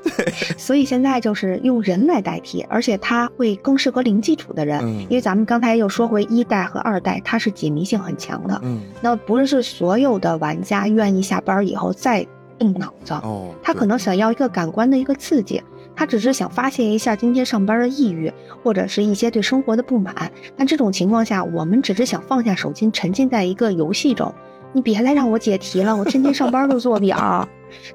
[0.26, 8.60] 对， 所以现在就是用人来代替，而且它会更适合零基础的人，嗯因为咱们刚才又说回一代和二代，它是解谜性很强的。
[8.62, 12.26] 嗯，那不是所有的玩家愿意下班以后再
[12.58, 15.62] 动脑子，哦，他可能想要一个感官的一个刺激，
[15.94, 20.14] 他只是想发泄一下今天上班的抑郁，或者是一些对生活的不满。
[20.56, 24.34] 但这种情况下，我们只是想放下手机，沉浸在一个游戏中。
[24.72, 27.48] 你别再让我解题了，我天天上班都做表。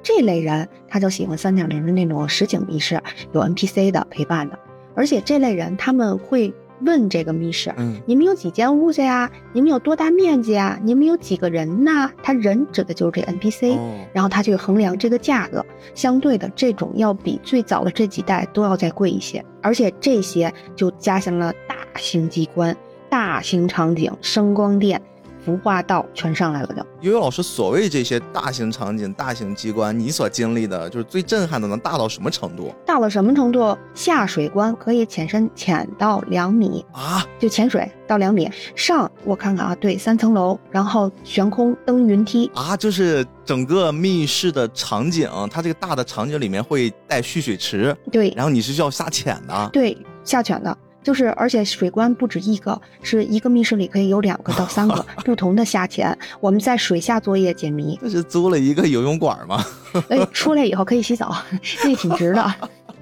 [0.03, 3.01] 这类人他就喜欢三点零的那种实景密室，
[3.33, 4.57] 有 NPC 的陪伴的，
[4.95, 6.53] 而且这类人他们会
[6.83, 9.29] 问这个密室，嗯你们有几间屋子呀？
[9.53, 10.79] 你们有多大面积呀？
[10.83, 12.09] 你们有几个人呐？
[12.23, 22.75] 他人指的就是这 NPC，、哦然后他去衡量这个价格，相对的这种要比最早的这几代都要再贵一些，而且这些就加上了大型机关、
[23.09, 24.99] 大型场景、声光电、
[25.43, 26.85] 服化道全上来了的。
[27.01, 33.77] 悠悠老师，所谓这些大型场景、大型机关，你所经历的，就是最震撼的，能大到什么程度大到什么程度？
[33.93, 37.25] 下水关可以潜深潜到两米，啊？
[37.39, 38.49] 就潜水到两米。
[38.75, 49.69] 上我看看啊，对，三层楼，然后悬空登云梯，啊，就是整个密室的场景，它这个大的场景里面会带蓄水池，对，然后你是需要下潜的。
[49.73, 56.17] 对，下潜的，就是而且水关不止一个，是一个密室里可以有两个到三个 不同的下潜。
[56.39, 59.63] 我们在水下作业解谜，这是租了一个游泳馆吗？
[60.09, 61.35] 哎，出来以后可以洗澡，
[61.83, 62.53] 那挺值的。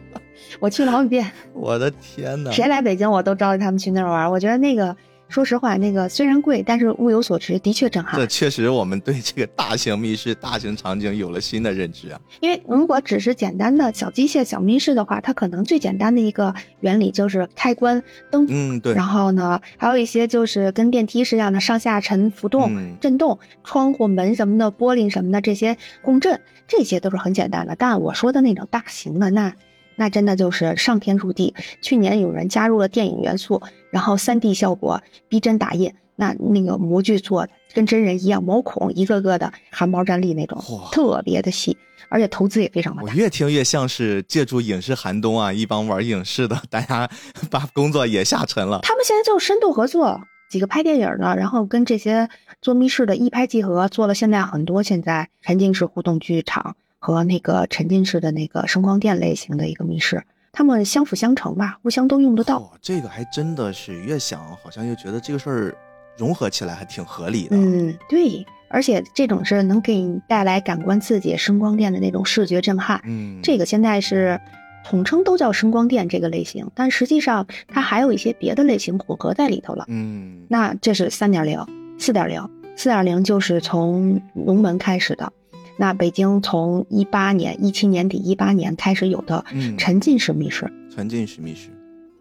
[0.59, 2.51] 我去了好几遍，我的天哪！
[2.51, 4.29] 谁来北京我都招待他们去那儿玩。
[4.29, 4.95] 我觉得那个，
[5.29, 8.25] 说实话，那个虽然贵，但是物有所值，的确震撼这。
[8.25, 12.19] 确实，我们对这个大型密室、大型场景有了新的认知啊。
[12.41, 27.75] 因为如果只是简单的小机械、小密室的话，它可能最简单的一个原理就是开关、灯嗯，对然，后呢，还有一些就是跟电梯是一样的上下沉、浮动、嗯震动，窗户、门什么的、玻璃什么的这些共振，这些都是很简单的。
[27.75, 29.53] 但我说的那种大型的，那
[29.95, 31.53] 那真的就是上天入地。
[31.81, 33.61] 去年有人加入了电影元素，
[33.91, 41.77] 然后 3D 效果、逼真打印，那那个模具做的跟真人一样，毛孔一个个的汗毛站立那种，特别的细，
[42.09, 43.09] 而且投资也非常的大。
[43.09, 47.09] 我越听越像是借助影视寒冬啊，一帮玩影视的，大家
[47.49, 48.79] 把工作也下沉了。
[48.83, 52.29] 他们现在就深度合作，几个拍电影的，然后跟这些
[52.61, 62.57] 做密室的一拍即合，做了现在很多现在沉浸式互动剧场和那个沉浸式的那个声光电类型的一个密室，他们相辅相成吧，互相都用得到。
[62.57, 65.75] 哦，这个还真的是越想好像又觉得这个事儿
[66.17, 67.55] 融合起来还挺合理的。
[67.55, 73.01] 嗯，对，而且这种是能给你带来感官刺激、声光电的那种视觉震撼。
[73.05, 74.39] 嗯，这个现在是
[74.83, 79.85] 统称都叫声光电这个类型，但实际上它还有一些别的类型混合在里头了。
[79.87, 81.63] 嗯，那这是三点零、
[81.97, 85.31] 四点零，四点零就是从龙门开始的。
[85.79, 90.69] 那北京从一八年、一七年底、一八年开始有的嗯沉浸式密室。
[90.93, 91.69] 沉浸式密室。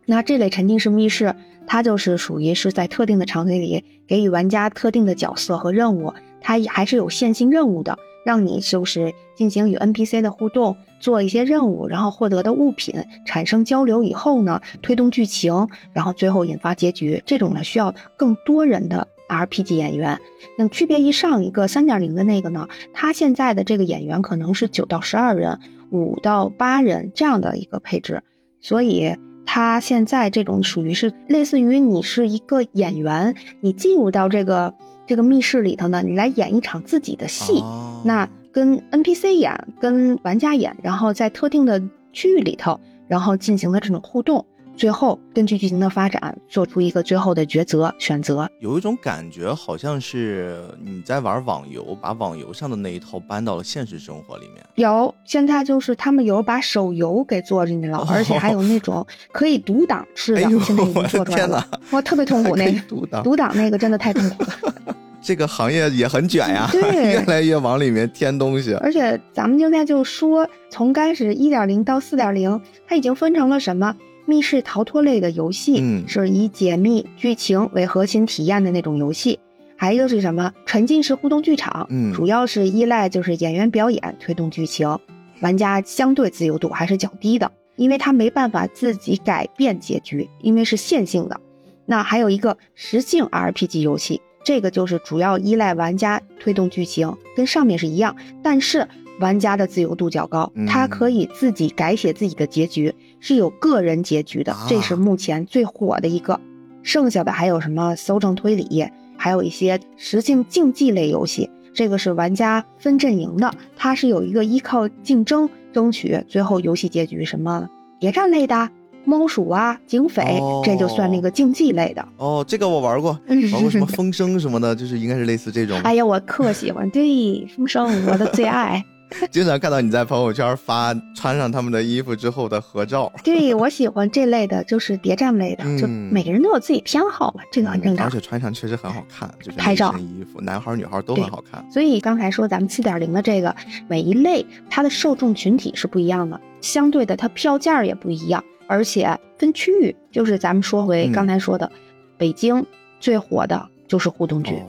[0.07, 1.35] 那这类沉浸式密室，
[1.67, 12.95] 它就是属于是在特定的场景里给予玩家特定的角色和任务，它还是有线性任务的，让你就是进行与 NPC 的互动，做一些任务，然后获得的物品
[13.27, 17.21] 产生交流以后呢，推动剧情，然后最后引发结局。
[17.27, 20.19] 这种呢需要更多人的 RPG 演员。
[20.57, 25.61] 那区别于上一个三点零的那个呢，它现在的这个演员可能是九到十二人，
[25.91, 28.23] 五到八人这样的一个配置，
[28.61, 29.15] 所以。
[29.51, 34.75] 它现在这种属于是类似于你是一个演员，你进入到这个
[35.07, 44.45] 这个密室里头呢，你来演一场自己的戏，哦那跟 NPC 演，跟玩家演，然后在特定的区域里头，然后进行的这种互动，
[44.79, 48.49] 最后根据剧情的发展做出一个最后的抉择选择。
[48.61, 54.65] 有一种感觉，好像是你在玩网游，把网游上的那一套搬到了现实生活里面。
[54.77, 61.79] 有，现在就是他们有把手游给做进去了，哦而且还有那种可以独挡式的，哎呦现在已经我天做出来了哪。
[61.91, 64.95] 哇，特别痛苦那个读档读档那个真的太痛苦了。
[65.21, 68.73] 这个行业也很卷呀， 对越来越往里面添东西。
[68.75, 73.95] 而且咱们现在就说，从开始一点零到四点零，它已经分成了什么
[74.29, 76.07] 密室逃脱类的游戏，嗯。
[76.07, 79.39] 是以解密剧情为核心体验的那种游戏；
[79.75, 82.13] 还有一个是什么沉浸式互动剧场，嗯。
[82.13, 84.99] 主要是依赖就是演员表演推动剧情，
[85.41, 91.41] 玩家相对自由度还是较低的，因为他没办法自己改变结局，因为是线性的。
[91.87, 98.87] 那还有一个实境 RPG 游戏，这个就是主要依赖玩家推动剧情，跟上面是一样，但是
[99.21, 106.39] 玩家的自由度较高嗯，他可以自己改写自己的结局，是有个人结局的啊，这是目前最火的一个。
[106.83, 111.51] 剩下的还有什么搜证推理，还有一些实境竞技类游戏。
[111.75, 117.69] 这个是玩家分阵营的，它是有一个依靠竞争争取最后游戏结局，什么
[118.01, 118.71] 谍战类的。
[119.05, 122.45] 猫鼠啊，警匪，这就算那个竞技类的哦。
[122.47, 125.81] 这个我玩过，玩过什么风声什么的，就是应该是类似这种。
[125.81, 128.85] 哎呀，我特喜欢，对风声，我的最爱。
[129.31, 133.13] 经常看到你在朋友圈发穿上他们的衣服之后的合照。
[133.25, 138.07] 对，我喜欢这类的，就是谍战类的，就每个人都有自己偏好嘛，这个很正常。
[138.07, 141.65] 而且穿上确实很好看，就是拍照衣服，男孩女孩都很好看。
[141.71, 143.55] 所以刚才说咱们七点零的这个，
[143.89, 148.43] 每一类它的受众群体是不一样的，相对的它票价也不一样。
[148.67, 151.73] 而且分区域，就是咱们说回刚才说的，
[152.19, 152.63] 北京
[153.01, 154.63] 最火的就是互动剧，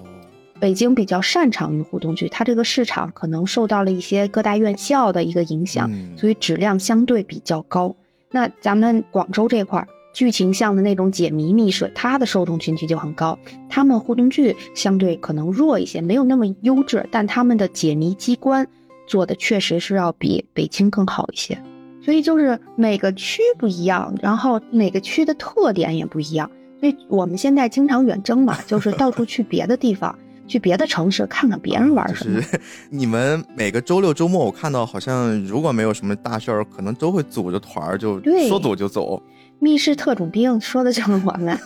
[0.59, 7.95] 北京比较擅长于互动剧，它这个市场可能受到了一些各大院校的一个影响，所以质量相对比较高。
[8.31, 13.37] 那咱们广州这块剧情向的那种解谜密室，它的受众群体就很高，
[13.69, 18.67] 他们互动剧相对可能弱一些，没有那么优质，但他们的解谜机关
[19.07, 21.57] 做的确实是要比北京更好一些。
[22.01, 26.49] 所以就是每个区不一样，然后每个区的特点也不一样。
[26.79, 30.17] 所以我们现在经常远征嘛，就是到处去别的地方，
[30.49, 32.41] 去别的城市看看别人玩什么。
[32.89, 39.21] 你们每个周六周末，我看到好像如果没有什么大事儿，可能都会组着团儿，就说走就走。
[39.59, 41.57] 密室特种兵说的就是我们，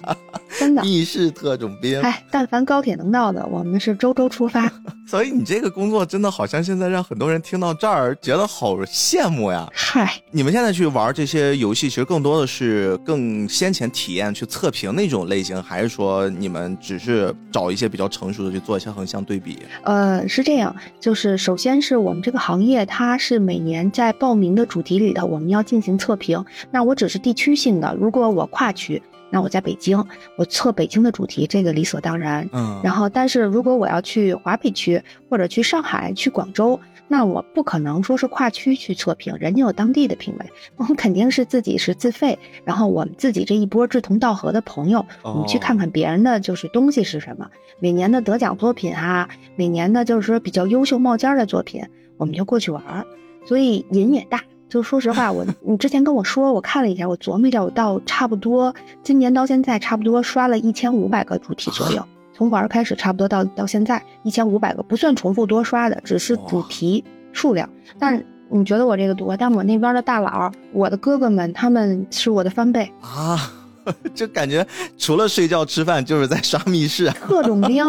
[0.58, 0.82] 真的。
[0.82, 4.70] 密室特种兵，哎，但凡高铁能到的，我们是周周出发。
[5.08, 9.66] 所以你这个工作真的好像现在让很多人听到这儿觉得好羡慕呀。
[9.72, 19.60] 嗨，你们现在去玩这些游戏，其实更多的是更先前体验去测评那种类型，还是说你们只是找一些比较成熟的去做一些横向对比？
[19.84, 26.44] 呃，是这样，就是首先是我们这个行业，它是每年在报名的主题里头，我们要进行测评。
[26.70, 27.37] 那我只是第。
[27.38, 30.04] 区性的，如果我跨区，那我在北京，
[30.36, 32.48] 我测北京的主题，这个理所当然。
[32.52, 40.46] 嗯，然后，但是如果我要去华北区，或者去上海、去广州，那我不可能说是跨区去测评，人家有当地的评委，
[40.76, 47.46] 我们肯定是自己是自费，然后我们自己这一波志同道合的朋友，我们去看看别人的就是东西是什么，
[47.78, 51.82] 每年的得奖作品啊，每年的就是说比较优秀冒尖的作品，
[52.16, 53.06] 我们就过去玩儿，
[53.46, 54.42] 所以瘾也大。
[54.68, 62.04] 就说实话，我你之前跟我说，我看了一下，我琢磨一下，我到差不多今年到现在，差不多刷了一千五百个主题左右，
[62.34, 67.02] 从玩开始，差不多到到现在一千五百个，不算重复多刷的，只是主题
[67.32, 67.68] 数量。
[67.98, 69.36] 但你觉得我这个多？
[69.36, 73.50] 但我那边的大佬，我的哥哥们，他们是我的翻倍啊。
[74.14, 77.10] 就感觉除了睡觉吃饭就是在刷密室。
[77.26, 77.84] 特种兵，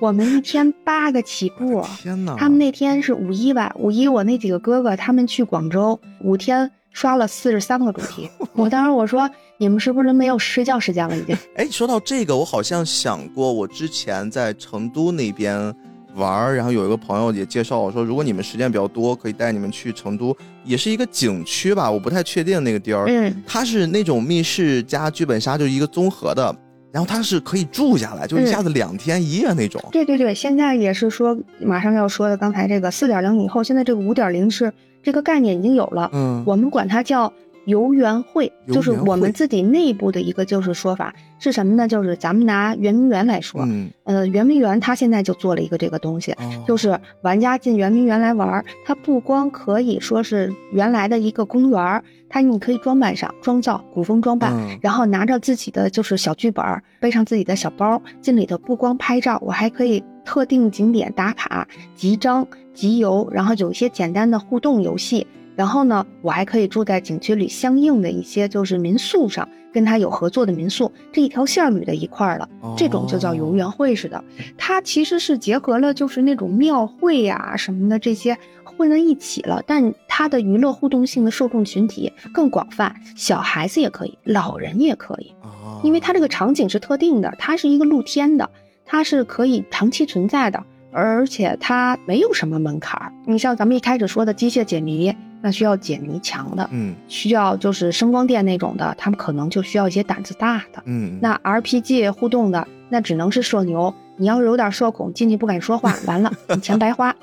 [0.00, 1.84] 我们一天八个起步。
[1.98, 2.36] 天哪！
[2.36, 3.72] 他们那天是五一吧？
[3.76, 8.28] 五一我那几个哥哥他们去广州，五天刷了四十三个主题。
[8.54, 11.16] 我当时我说，你们是不是没有睡觉时间了？
[11.16, 11.36] 已经。
[11.56, 15.74] 哎，说到这个，我好像想过，我之前在成都那边。
[16.14, 23.06] 玩儿，然后有一个朋友也介绍我说，如果你们时间比较多，可以带你们去成都，也是一个景区吧，我不太确定那个地儿。
[23.08, 26.54] 嗯，它是那种密室加剧本杀，就是一个综合的，
[26.92, 29.82] 然后它是可以住下来，就一下子两天一夜那种。
[29.92, 36.10] 对对对，现在也是说马上要说的，刚才这个四点零以后，现在这个五点零是这个概念已经有了。
[36.12, 37.32] 嗯，我们管它叫。
[37.70, 41.88] 游园会就是我们自己内部的一个就是说法是什么呢？
[41.88, 46.34] 就是咱们拿圆明园来说，嗯，呃，圆明园它现在就做了一个这个东西，
[46.68, 54.52] 就是玩家进圆明园来玩，它不光可以说是原来的一个公园，它你可以装扮上装造古风装扮，
[54.82, 56.62] 然后拿着自己的就是小剧本，
[57.00, 65.26] 背上自己的小包进里头，不光拍照，我还可以特定景点打卡、集章、集邮，然后有一些简单的互动游戏。
[65.60, 74.24] 然后呢，我还可以住在景区里相应的一些就是民宿上，跟他有合作的民宿，这一条线捋在一块儿了，这种就叫游园会似的。
[74.56, 85.34] 它其实是结合了就是那种庙会呀什么的这些混在一起了，但它的娱乐互动性的受众群体更广泛，小孩子也可以，老人也可以，
[85.82, 88.48] 因为它这个场景是特定的，它是一个露天的，
[88.86, 93.12] 它是可以长期存在的，而且它没有什么门槛儿。
[93.26, 95.14] 你像咱们一开始说的机械解谜。
[95.42, 101.18] 那需要解谜强的，嗯，需要就是声光电那种的，他们可能就需要一些胆子大的，嗯。
[101.22, 103.94] 那 RPG 互动的，那只能是社牛。
[104.18, 107.16] 你要是有点社恐，进去不敢说话， 完了，你钱白花。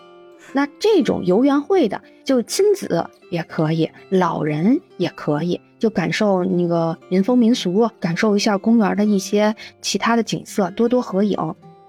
[0.54, 11.38] 那这种游园会的，就亲子也可以，老人也可以，就感受那个民风民俗，感受一下公园的一些其他的景色，多多合影。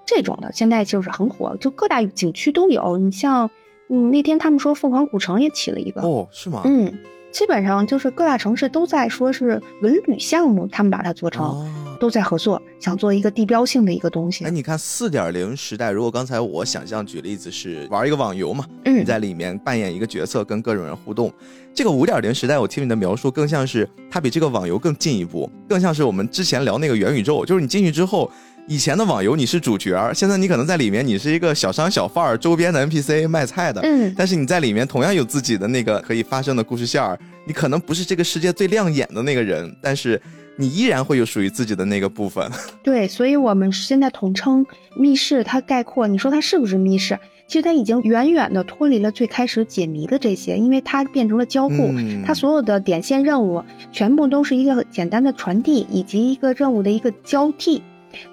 [0.09, 2.97] 这种的现在就是很火，就各大景区都有。
[2.97, 3.47] 你像。
[3.91, 6.61] 嗯，那天他们说凤凰古城也起了一个哦，是吗？
[6.63, 6.93] 嗯，
[7.31, 11.67] 基本上就是各大城市都在说是文旅项目，他们把它做成。
[11.99, 14.51] 都在合作，想做一个地标性的一个东西哎，。
[14.51, 21.33] 你看四点零时代，如果刚才我想象举例子是玩一个网游嘛，嗯你在里面扮演一个角色，跟各种人互动。
[21.73, 28.31] 这个五点零时代，我听你的描述更像是它比这个网游更进一步，更像是我们之前聊那个元宇宙，就是你进去之后。
[28.69, 37.17] 以前的网游你是主角，现在你可能在里面你是一个小商小贩儿，周边的 NPC 卖菜的，嗯，但是你在里面同样有自己的那个可以发生的故事线儿，
[37.47, 40.21] 你可能不是这个世界最亮眼的那个人，但是
[40.55, 42.47] 你依然会有属于自己的那个部分。
[42.83, 44.63] 对，所以我们现在统称
[44.95, 47.17] 密室，它概括，你说它是不是密室？
[47.47, 57.81] 其实它已经远远的脱离了最开始解谜的这些，因为它变成了交互，嗯它所有的点线任务全部都是一个简单的传递，以及一个任务的一个交替，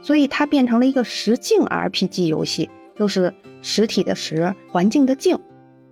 [0.02, 2.68] 所以它变成了一个实境 RPG 游戏，
[2.98, 5.38] 就是实体的实，环境的境。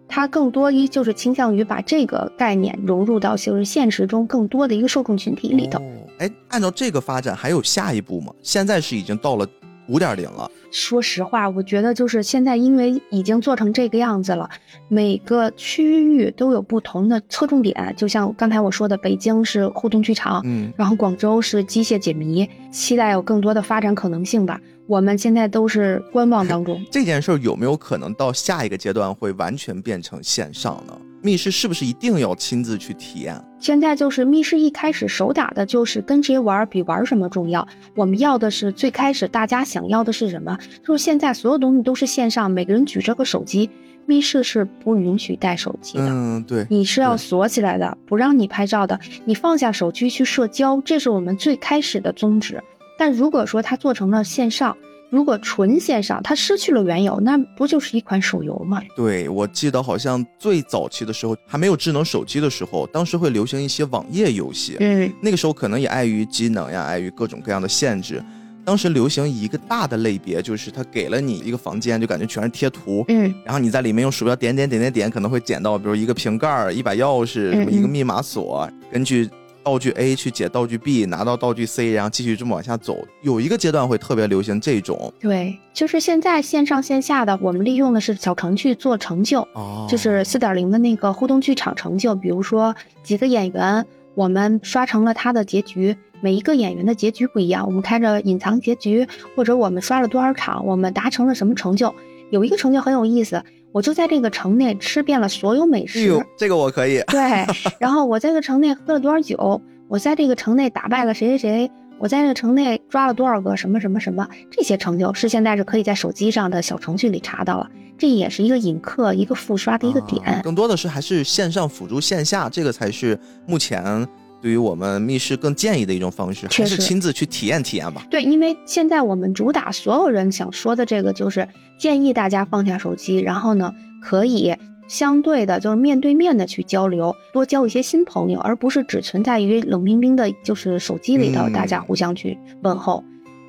[0.06, 5.78] 它更多一就是倾向于把这个概念融入到就是现实中更多的一个受众群体里头。
[5.78, 5.82] 哦
[6.18, 8.32] 哎，按照这个发展，还有下一步吗？
[8.40, 9.44] 现在是已经到了
[9.88, 10.50] 五点零了。
[10.70, 14.48] 说实话，我觉得就是现在，因为已经做成这个样子了，
[14.88, 17.94] 每个区域都有不同的侧重点。
[17.96, 24.60] 就像刚才我说的，北京是互动剧场，嗯，然后广州是机械解谜，期待有更多的发展可能性吧。
[24.86, 26.84] 我们现在都是观望当中。
[26.90, 30.96] 这件事儿有没有可能到下一个阶段会完全变成线上呢？
[31.22, 33.42] 密室是不是一定要亲自去体验？
[33.58, 37.66] 现在就是密室一开始手打的就是跟谁玩儿比玩什么重要。
[37.94, 40.58] 我们要的是最开始大家想要的是什么？
[40.86, 43.70] 就是现在所有东西都是线上，每个人举着个手机，
[44.04, 46.06] 密室是不允许带手机的。
[46.06, 49.00] 嗯，对，你是要锁起来的，不让你拍照的。
[49.24, 52.62] 你放下手机去社交，这是我们最开始的宗旨。
[53.04, 54.74] 但如果说它做成了线上，
[55.10, 58.80] 如果纯线上，它失去了原有，那不就是一款手游吗？
[58.96, 64.78] 对，我记得好像最早期的时候还没有智能手机的时候，当时会流行一些网页游戏。
[64.80, 68.24] 嗯那个时候可能也碍于机能呀，碍于各种各样的限制。
[68.64, 79.28] 当时流行一个大的类别，就是它给了你一个房间，就感觉全是贴图，嗯然后你在里面用鼠标点点点点点，可能会捡到，比如一个瓶盖、一把钥匙、什么嗯一个密码锁，根据
[79.64, 82.98] 道具 A 去解道具 B，拿到道具 C，然后继续这么往下走。
[83.22, 93.84] 有一个阶段会特别流行这种对，就是现在线上线下的，我们利用的是小程序做成就，哦就是四点零的那个互动剧场成就，比如说几个演员，
[94.14, 101.92] 我们刷成了他的结局，每一个演员的结局不一样，我们开着隐藏结局，或者我们刷了多少场，我们达成了什么成就。
[102.30, 103.42] 有一个成就很有意思，
[103.74, 107.02] 我就在这个城内吃遍了所有美哎食，呦，这个我可以。
[107.08, 107.44] 对，
[107.80, 117.68] 然后我在这个城内喝了多少酒，我在这个城内打败了谁谁谁，我在这个城内抓了多少个什么什么什么，这些成就是现在是可以在手机上的小程序里查到了，
[117.98, 120.24] 这也是一个引客、一个复刷的一个点。
[120.24, 124.06] 啊更多的是还是线上辅助线下，这个才是目前
[124.44, 128.06] 对于我们密室更建议的一种方式，还是亲自去体验体验吧。
[128.10, 133.72] 对，因为现在我们主打所有人想说的这个，就是建议大家放下手机，然后呢，
[134.02, 134.54] 可以
[134.86, 143.02] 相对的，就是面对面的去交流，多交一些新朋友，而不是只存在于冷冰冰的，就是手机里头嗯大家互相去问候。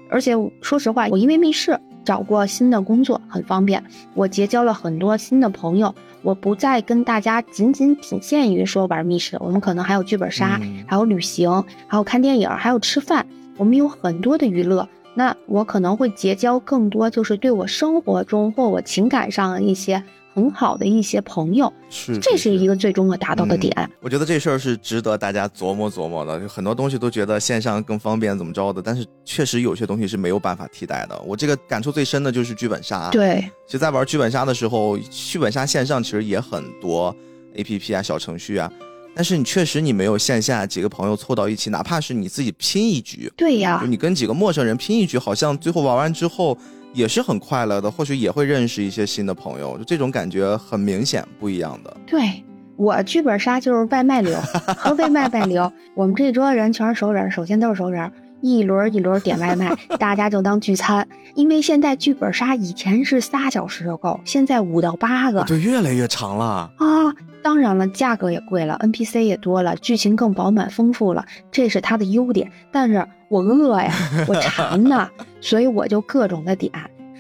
[0.10, 0.32] 而且
[0.62, 3.84] 说实话，我因为密室找过新的工作，很方便，
[4.14, 5.94] 我结交了很多新的朋友。
[6.22, 13.26] 我不再跟大家仅仅仅限于说玩密室，我们可能还有剧本杀，嗯还有旅行，还有看电影，还有吃饭，
[13.58, 14.88] 我们有很多的娱乐。
[15.14, 20.04] 那我可能会结交更多，就是对我生活中或我情感上一些
[20.36, 22.76] 很好的一些朋友，是，这是一个。
[22.76, 23.74] 最终的达到的点。
[24.02, 26.38] 我觉得这事儿是值得大家琢磨琢磨的。
[26.42, 31.18] 就很多东西都觉得线上更方便，怎么着的，但是确实有些东西是没有办法替代的。
[31.26, 37.16] 我这个感触最深的就是剧本杀。，对，其实，在玩剧本杀的时候，剧本杀线上其实也很多
[37.56, 38.70] A P P 啊、小程序啊，
[39.16, 46.58] 但是你确实你没有线下几个朋友凑到一起，哪怕是你自己拼一局，对呀就，你跟几个陌生人拼一局，好像最后玩完之后
[46.96, 51.98] 也是很快乐的，或许也会认识一些新的朋友，就这种感觉很明显不一样的。
[52.08, 52.42] 对。
[52.78, 54.38] 我剧本杀就是外卖流，
[54.76, 55.72] 和外卖流？
[55.96, 58.12] 我们这桌人全是熟人，首先都是熟人，
[58.42, 61.08] 一轮一轮点外卖， 大家就当聚餐。
[61.36, 66.72] 因为现在剧本杀以前是仨小时就够，现在五到八个，就，越来越长了。
[66.78, 67.14] 啊，
[67.44, 72.50] 当然了，价格也贵了，NPC 也多了，剧情更饱满丰富了，这是它的优点。
[72.72, 73.92] 但是我饿呀，
[74.28, 75.10] 我馋呐，
[75.42, 76.72] 所以我就各种的点，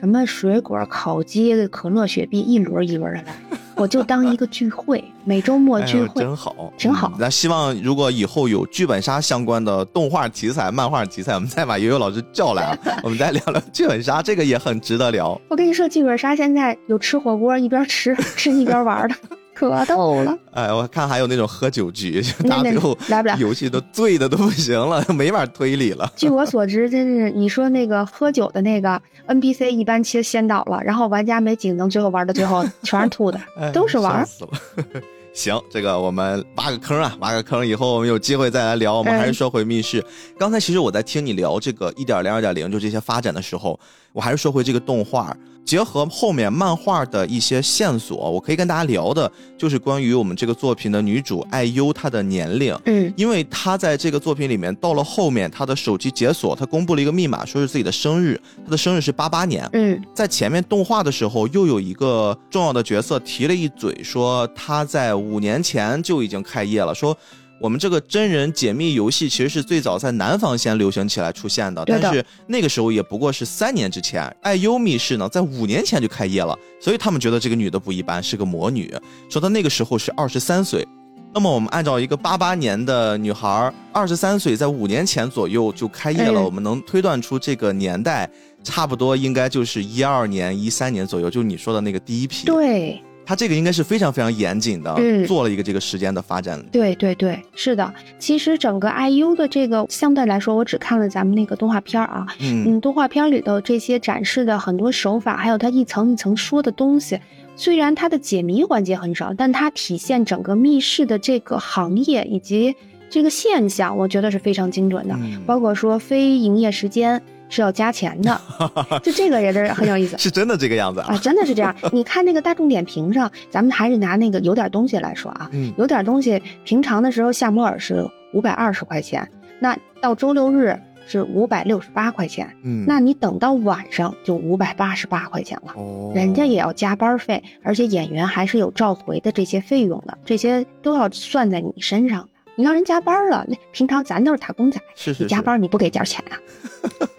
[0.06, 3.36] 什么水果、烤鸡、可乐、雪碧，一轮一轮的来，
[3.76, 6.22] 我就当一个聚会， 每周末聚会。
[6.22, 15.42] 真好，挺好嗯那希望如果以后有剧本杀相关的动画题材、漫画题材，我们再把悠悠老师叫来啊， 我们再聊聊剧本杀，这个也很值得聊。
[15.48, 19.16] 我跟你说，剧本杀现在有吃火锅一边吃吃一边玩的，
[19.56, 20.38] 可逗了。
[20.52, 23.38] 哎，我看还有那种喝酒局，就那那大最后来不了。
[23.40, 26.12] 游戏都醉的都不行了， 没法推理了。
[26.16, 34.52] 据我所知，真是你说那个喝酒的那个 NPC 一般其实先倒了，然后玩家没几个能最后玩到最后 全是吐的，哎都是玩儿死了。
[35.34, 38.98] 行，这个我们挖个坑啊，挖个坑，以后我们有机会再来聊。
[38.98, 40.02] 我们还是说回密室。
[40.40, 43.78] 刚才其实我在听你聊这个一点零、二点零，就这些发展的时候，
[44.14, 45.36] 我还是说回这个动画，
[45.66, 52.78] 结合后面漫画的一些线索，我可以跟大家聊的，就是关于我们这个作品的女主爱优她的年龄。
[52.86, 59.68] 嗯因为她在这个作品里面，到了后面，她的手机解锁，她公布了一个密码，说是自己的生日，她的生日是八八年。
[59.74, 67.18] 嗯在前面动画的时候，又有一个重要的角色提了一嘴，说她在五年前就已经开业了，说
[67.60, 74.24] 我们这个真人解密游戏其实是最早在南方先流行起来出现的，的但是那个时候也不过是三年之前。
[74.42, 78.94] 爱优密室呢，在五年前就开业了，所以他们觉得这个女的不一般，是个魔女，
[79.30, 80.86] 说她那个时候是二十三岁。
[81.34, 88.30] 那么我们按照一个八八年的女孩，二十三岁，在五年前左右就开业了，嗯我们能推断出这个年代
[88.64, 96.64] 差不多应该就是一二年、一三年左右，就是你说的那个第一批。，对它这个应该是非常非常严谨的，嗯做了一个这个时间的发展。
[96.72, 97.94] 对对对，是的。
[98.20, 107.20] 其实整个 IU 的这个相对来说，我只看了咱们那个动画片儿啊，嗯嗯，动画片里头这些展示的很多手法，还有它一层一层说的东西，
[107.56, 112.76] 虽然它的解谜环节很少，但它体现整个密室的这个行业以及
[113.10, 115.16] 这个现象，我觉得是非常精准的。
[115.16, 118.40] 嗯包括说非营业时间是要加钱的，
[119.04, 120.18] 就这个也是很有意思。
[120.20, 121.18] 是真的这个样子啊，啊。
[121.18, 121.76] 真的是这样。
[121.92, 129.28] 你看那个大众点评上，咱们还是拿那个有点东西来说啊，嗯有点东西，平常的时候夏摩尔是五百二十块钱，
[129.60, 130.78] 那到周六日
[131.08, 135.74] 是五百六十八块钱，嗯，那你等到晚上就五百八十八块钱了。
[135.76, 142.30] 哦，人家也要加班费，而且演员还是有召回的这些费用的，这些都要算在你身上的。
[142.56, 146.40] 你让人加班了，那平常咱都是打工仔，是是你加班你不给点钱啊？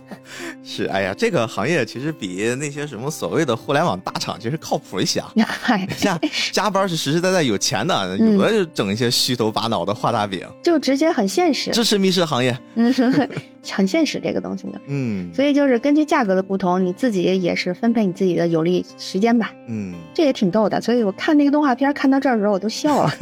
[0.63, 5.33] 是，哎呀，这个行业其实比那些什么所谓的互联网大厂其实靠谱一些啊。
[5.47, 6.19] 嗨，像
[6.53, 12.57] 加班是实实在在有钱的，嗯有的就整一些虚头巴脑的画大饼，就直接很现实，支持密室行业。
[12.75, 12.93] 嗯，
[13.69, 14.79] 很现实这个东西呢。
[14.87, 20.81] 嗯所以就是根据价格的不同，你自己也是分配你自己的有利时间吧，嗯，这也挺逗的。
[20.81, 23.13] 所以我看那个动画片看到这儿的时候，我都笑了。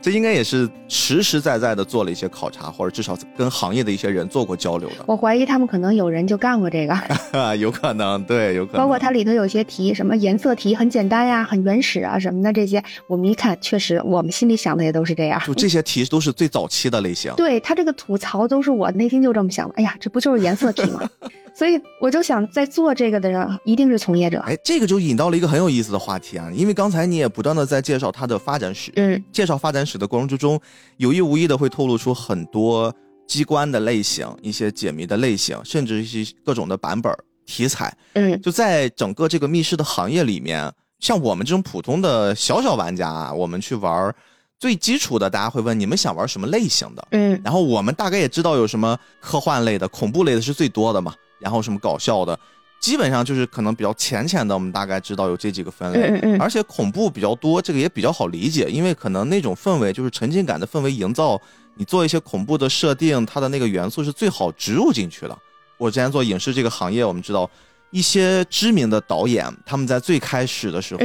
[0.00, 6.94] 这应该也是实实在在的做了一些考察，或者至少跟行业的一些人做过交流的我怀疑他们可能有人就干过这个，
[7.58, 8.78] 有可能，对，有可能。
[8.80, 15.42] 包括它里头有些题，什么颜色题很简单呀、很原始啊什么的这些，我们一看，确实我们心里想的也都是这样。
[15.44, 17.32] 就这些题都是最早期的类型。
[17.36, 21.02] 对他这个吐槽都是我内心就这么想的，哎呀，这不就是颜色题吗？
[21.56, 24.40] 所以我就想，在做这个的人一定是从业者。
[24.40, 30.60] 哎，这个就引到了一个很有意思的话题啊，因为刚才你也不断的在介绍它的发展史，嗯介绍发展史的过程之中，
[30.96, 32.92] 有意无意的会透露出很多
[33.28, 37.12] 机关的类型、一些解谜的类型，甚至一些各种的版本
[37.46, 37.96] 题材。
[38.14, 44.12] 嗯就在整个这个密室的行业里面，像我们这种普通的小小玩家啊，我们去玩
[44.58, 47.08] 最基础的，大家会问你们想玩什么类型的？
[47.12, 51.14] 嗯然后我们大概也知道有什么科幻类的、恐怖类的是最多的嘛，
[51.44, 52.36] 然后什么搞笑的，
[52.80, 56.00] 基本上就是可能比较浅浅的，我们大概知道有这几个分类。
[56.00, 61.38] 嗯嗯嗯，而且恐怖比较多，这个也比较好理解，因为可能那种氛围就是沉浸感的氛围营造，
[61.74, 65.38] 你做一些恐怖的设定，它的那个元素是最好植入进去的。
[65.76, 67.48] 我之前做影视这个行业，我们知道
[67.90, 71.00] 一些知名的导演，他们在最开始的时候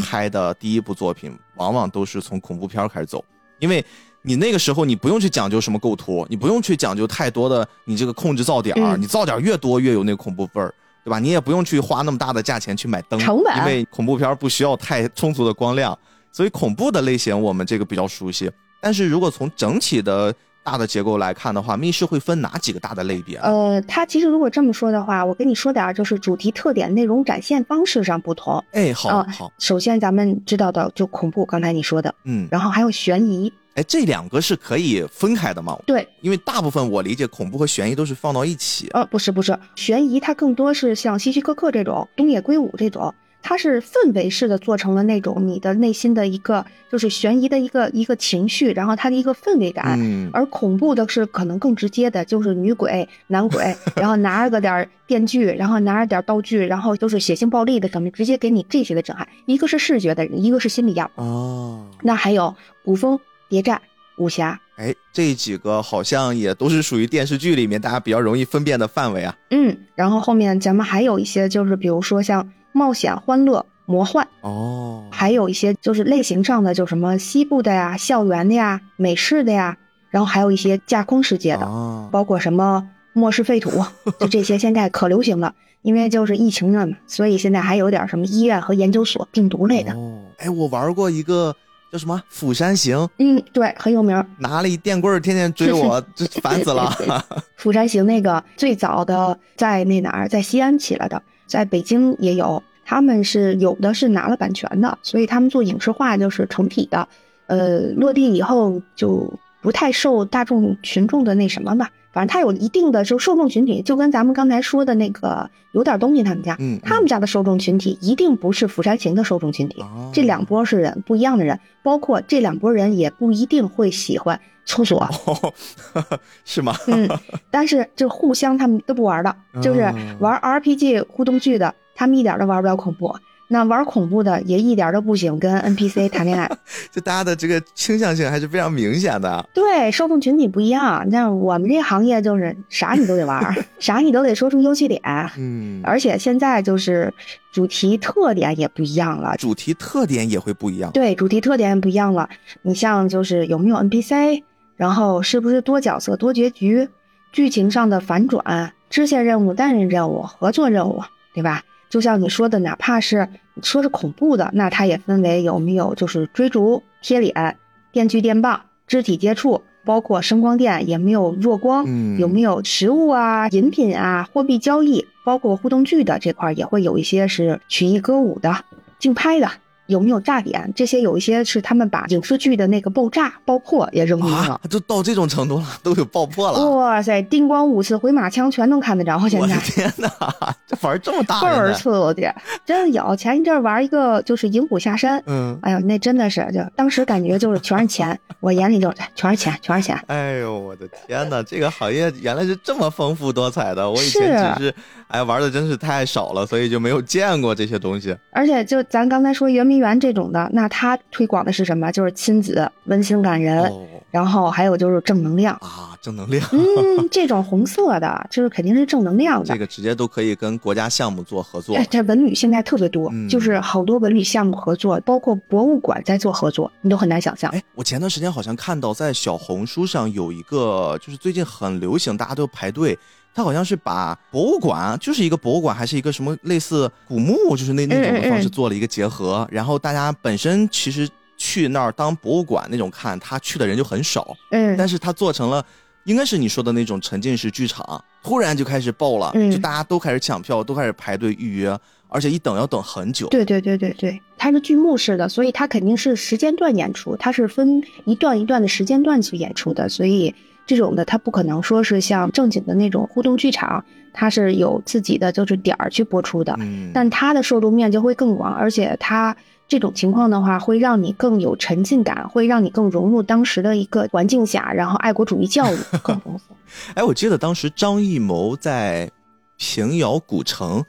[0.00, 3.24] 拍的第一部作品，往往都是从恐怖片开始走，
[3.58, 3.84] 因为
[4.22, 10.72] 你那个时候你不用去讲究什么构图，你不用去讲究太多的你这个控制噪点儿，嗯你噪点儿越多越有那个恐怖味儿。
[11.04, 11.18] 对吧？
[11.18, 15.98] 你也不用去花那么大的价钱去买灯，成本因为恐怖片不需要太充足的光亮，
[16.30, 18.48] 所以恐怖的类型我们这个比较熟悉。
[18.80, 23.42] 但是如果从整体的大的结构来看的话，密室会分哪几个大的类别呢？
[23.46, 28.64] 呃，它其实如果这么说的话，我跟你说点儿，就是主题特点、内容展现方式上不同。
[28.70, 35.78] 哎，好呃好，首先咱们知道的就恐怖，刚才你说的，嗯，然后还有悬疑，哎，这两个是可以分开的吗？
[35.86, 38.88] 对，因为大部分我理解恐怖和悬疑都是放到一起。
[38.92, 49.98] 呃，不是不是，悬疑它更多是像希区柯克这种、东野圭吾这种，它是氛围式的做成了那种你的内心的一个就是悬疑的一个一个情绪，然后它的一个氛围感。
[49.98, 59.26] 嗯，而恐怖的是可能更直接的，就是女鬼、男鬼， 然后拿着个点儿电锯，然后拿着点儿道具，然后都是血腥暴力的，什么直接给你这些的震撼。
[59.46, 61.10] 一个是视觉的，一个是心理样。
[61.14, 62.54] 哦，那还有
[62.84, 63.18] 古风、
[63.52, 63.78] 谍战、
[64.16, 69.36] 武侠，哎，这几个好像也都是属于电视剧里面大家比较容易分辨的范围啊。
[69.50, 79.76] 嗯，然后后面咱们还有一些就是比如说像冒险、欢乐、魔幻哦，还有一些就是类型上的，就什么西部的呀、校园的呀、美式的呀，
[80.08, 83.70] 然后还有一些架空世界的，啊包括什么末世废土，
[84.18, 85.54] 就这些现在可流行了。
[85.82, 89.92] 因为就是疫情了嘛，所以现在还有点什么医院和研究所病毒类的。
[89.94, 91.52] 哦，哎，我玩过一个
[91.92, 94.26] 叫什么《釜山行》，嗯，对，很有名儿。
[94.38, 96.90] 拿了一电棍儿天天追我，这烦死了。
[97.56, 102.62] 《釜山行》那个最早的在那哪儿，在西安起来的，在北京也有。
[102.84, 107.06] 他们是有的是拿了版权的，所以他们做影视化就是成体的。
[107.46, 109.30] 呃，落地以后就
[109.60, 111.90] 不太受大众群众的那什么吧。
[112.12, 119.80] 反正他有一定的就受众群体，就跟咱们刚才说的那个有点东西他们家，嗯，他们家的受众群体一定不是《釜山行》的受众群体。
[119.80, 125.00] 哦这两波是人不一样的人，包括这两波人也不一定会喜欢厕所。
[125.24, 125.54] 哦，
[126.44, 126.74] 是吗？
[126.86, 127.08] 嗯，
[127.50, 133.14] 但是就互相他们都不玩的，就是嗯玩 RPG 互动剧的，他们一点都玩不了恐怖。
[133.52, 136.50] 那玩恐怖的也一点都不行跟 NPC 谈恋爱。
[136.90, 139.46] 就大家的这个倾向性还是非常明显的。
[139.54, 141.06] 对，受众群体不一样。
[141.10, 145.00] 那我们这行业就是啥你都得玩， 啥你都得说出优缺点。
[145.36, 147.12] 嗯，而且现在就是
[147.52, 149.36] 主题特点也不一样了。
[149.36, 150.90] 主题特点也会不一样。
[150.92, 152.28] 对，主题特点不一样了。
[152.62, 154.42] 你像就是有没有 NPC，
[154.76, 156.88] 然后是不是多角色多结局，
[157.30, 161.02] 剧情上的反转，支线任务、单人任务、合作任务，
[161.34, 161.62] 对吧？
[161.92, 163.28] 就像你说的，哪怕是
[163.62, 167.58] 说是恐怖的，那它也分为有没有就是追逐、贴脸、
[167.92, 178.64] 电锯电棒、肢体接触，包括声光电，也没有弱光，嗯有没有食物啊、饮品啊、货币交易，包括互动剧的这块儿也会有一些是曲艺歌舞的、
[178.98, 179.50] 竞拍的。
[179.92, 180.72] 有没有炸点？
[180.74, 186.70] 这些有一些是他们把影视剧的那个爆炸、爆破也扔进去了啊。，都到这种程度了，都有爆破了。
[186.70, 190.08] 哇塞，叮咣五次回马枪全能看得着，现我的在天哪，
[190.66, 191.72] 这玩儿这么大倍儿？
[191.74, 192.26] 刺激，
[192.66, 193.14] 真的有。
[193.14, 199.96] 前一阵玩一个就是《银虎下山》，嗯，哎呦，那真的是就当时感觉就是全是钱，我眼里就是全是钱，全是钱。
[200.08, 201.42] 哎呦，我的天哪！
[201.42, 204.74] 这个行业原来是这么丰富多彩的，我以前是只是
[205.08, 208.16] 哎玩的真是太少了，所以就没有见过这些东西。
[208.32, 211.92] 而且就咱刚才说圆明园这种的，那它推广的是什么？
[211.92, 215.54] 就是亲子、温馨感人，哦然后还有就是正能量。
[215.62, 219.58] 啊，正能量，嗯，这种红色的，就是肯定是正能量的这。
[219.58, 221.86] 个直接都可以跟国家项目做合作哎，。
[221.90, 227.50] 这文旅现在特别多，嗯就是好多文旅项目合作，包括博物馆在做合作，你都很难想象。
[227.52, 232.98] 哎，我前段时间好像看到在小红书上有一个，就是最近很流行，大家都排队。
[233.34, 239.46] 他好像是把博物馆，就是一个博物馆，还是一个什么类似古墓，就是那那种的方式做了一个结合。
[239.50, 245.64] 然后大家本身其实去那儿当博物馆那种看，他去的人就很少，嗯，但是他做成了。
[246.04, 251.78] 应该是你说的那种沉浸式剧场，突然就开始爆了，嗯就大家都开始抢票，都开始排队预约，
[252.08, 253.28] 而且一等要等很久。
[253.28, 260.34] 对对对对对，它是剧目式的，所以它肯定是时间段演出，它是分一段一段的时间段去演出的，所以
[260.66, 269.36] 这种的它不可能说是像正经的那种互动剧场，它是有自己的就是点儿去播出的，嗯，但它的受众面就会更广，而且它
[269.66, 276.54] 这种情况的话，会让你更有沉浸感，会让你更融入当时的一个环境下，然后爱国主义教育更丰富。
[276.94, 279.10] 哎，我记得当时张艺谋在
[279.58, 280.84] 平遥古城，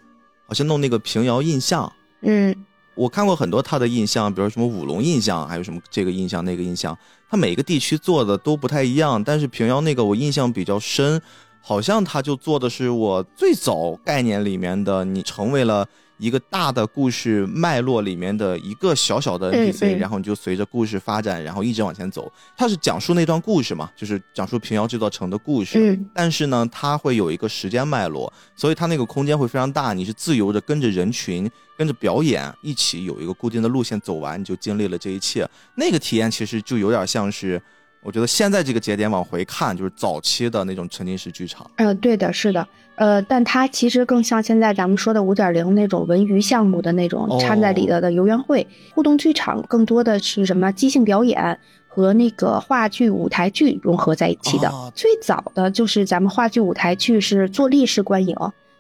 [0.47, 2.55] 好像弄那个平遥印象，嗯
[2.95, 6.97] 我看过很多他的印象，比如什么舞龙印象，还有什么这个印象那个印象，
[7.29, 11.21] 他每个地区做的都不太一样，但是平遥那个我印象比较深，
[11.61, 15.87] 好像他就做的是我最早概念里面的，你成为了。
[16.17, 22.31] 一个大的故事脉络里面的一个小小的嗯 NPC，、嗯然后你就随着故事发展，然后一直往前走。
[22.55, 25.79] 它是讲述那段故事嘛，就是讲述平遥这座城的故事。
[25.79, 35.47] 嗯但是呢，它会有一个时间脉络，所以它那个空间会非常大，你是自由的跟着人群、跟着表演一起有一个固定的路线走完，你就经历了这一切。
[35.75, 37.61] 那个体验其实就有点像是，
[38.03, 41.69] 我觉得现在这个节点往回看，就是早期的那种沉浸式剧场。
[41.77, 54.67] 呃，对的，是的，呃，但它其实更像现在咱们说的五点零那种文娱项目的那种哦掺在里头的游园会、互动剧场，更多的是什么即兴表演和那个话剧、舞台剧融合在一起的。
[54.69, 58.35] 哦最早的就是咱们话剧、舞台剧是坐立式观影，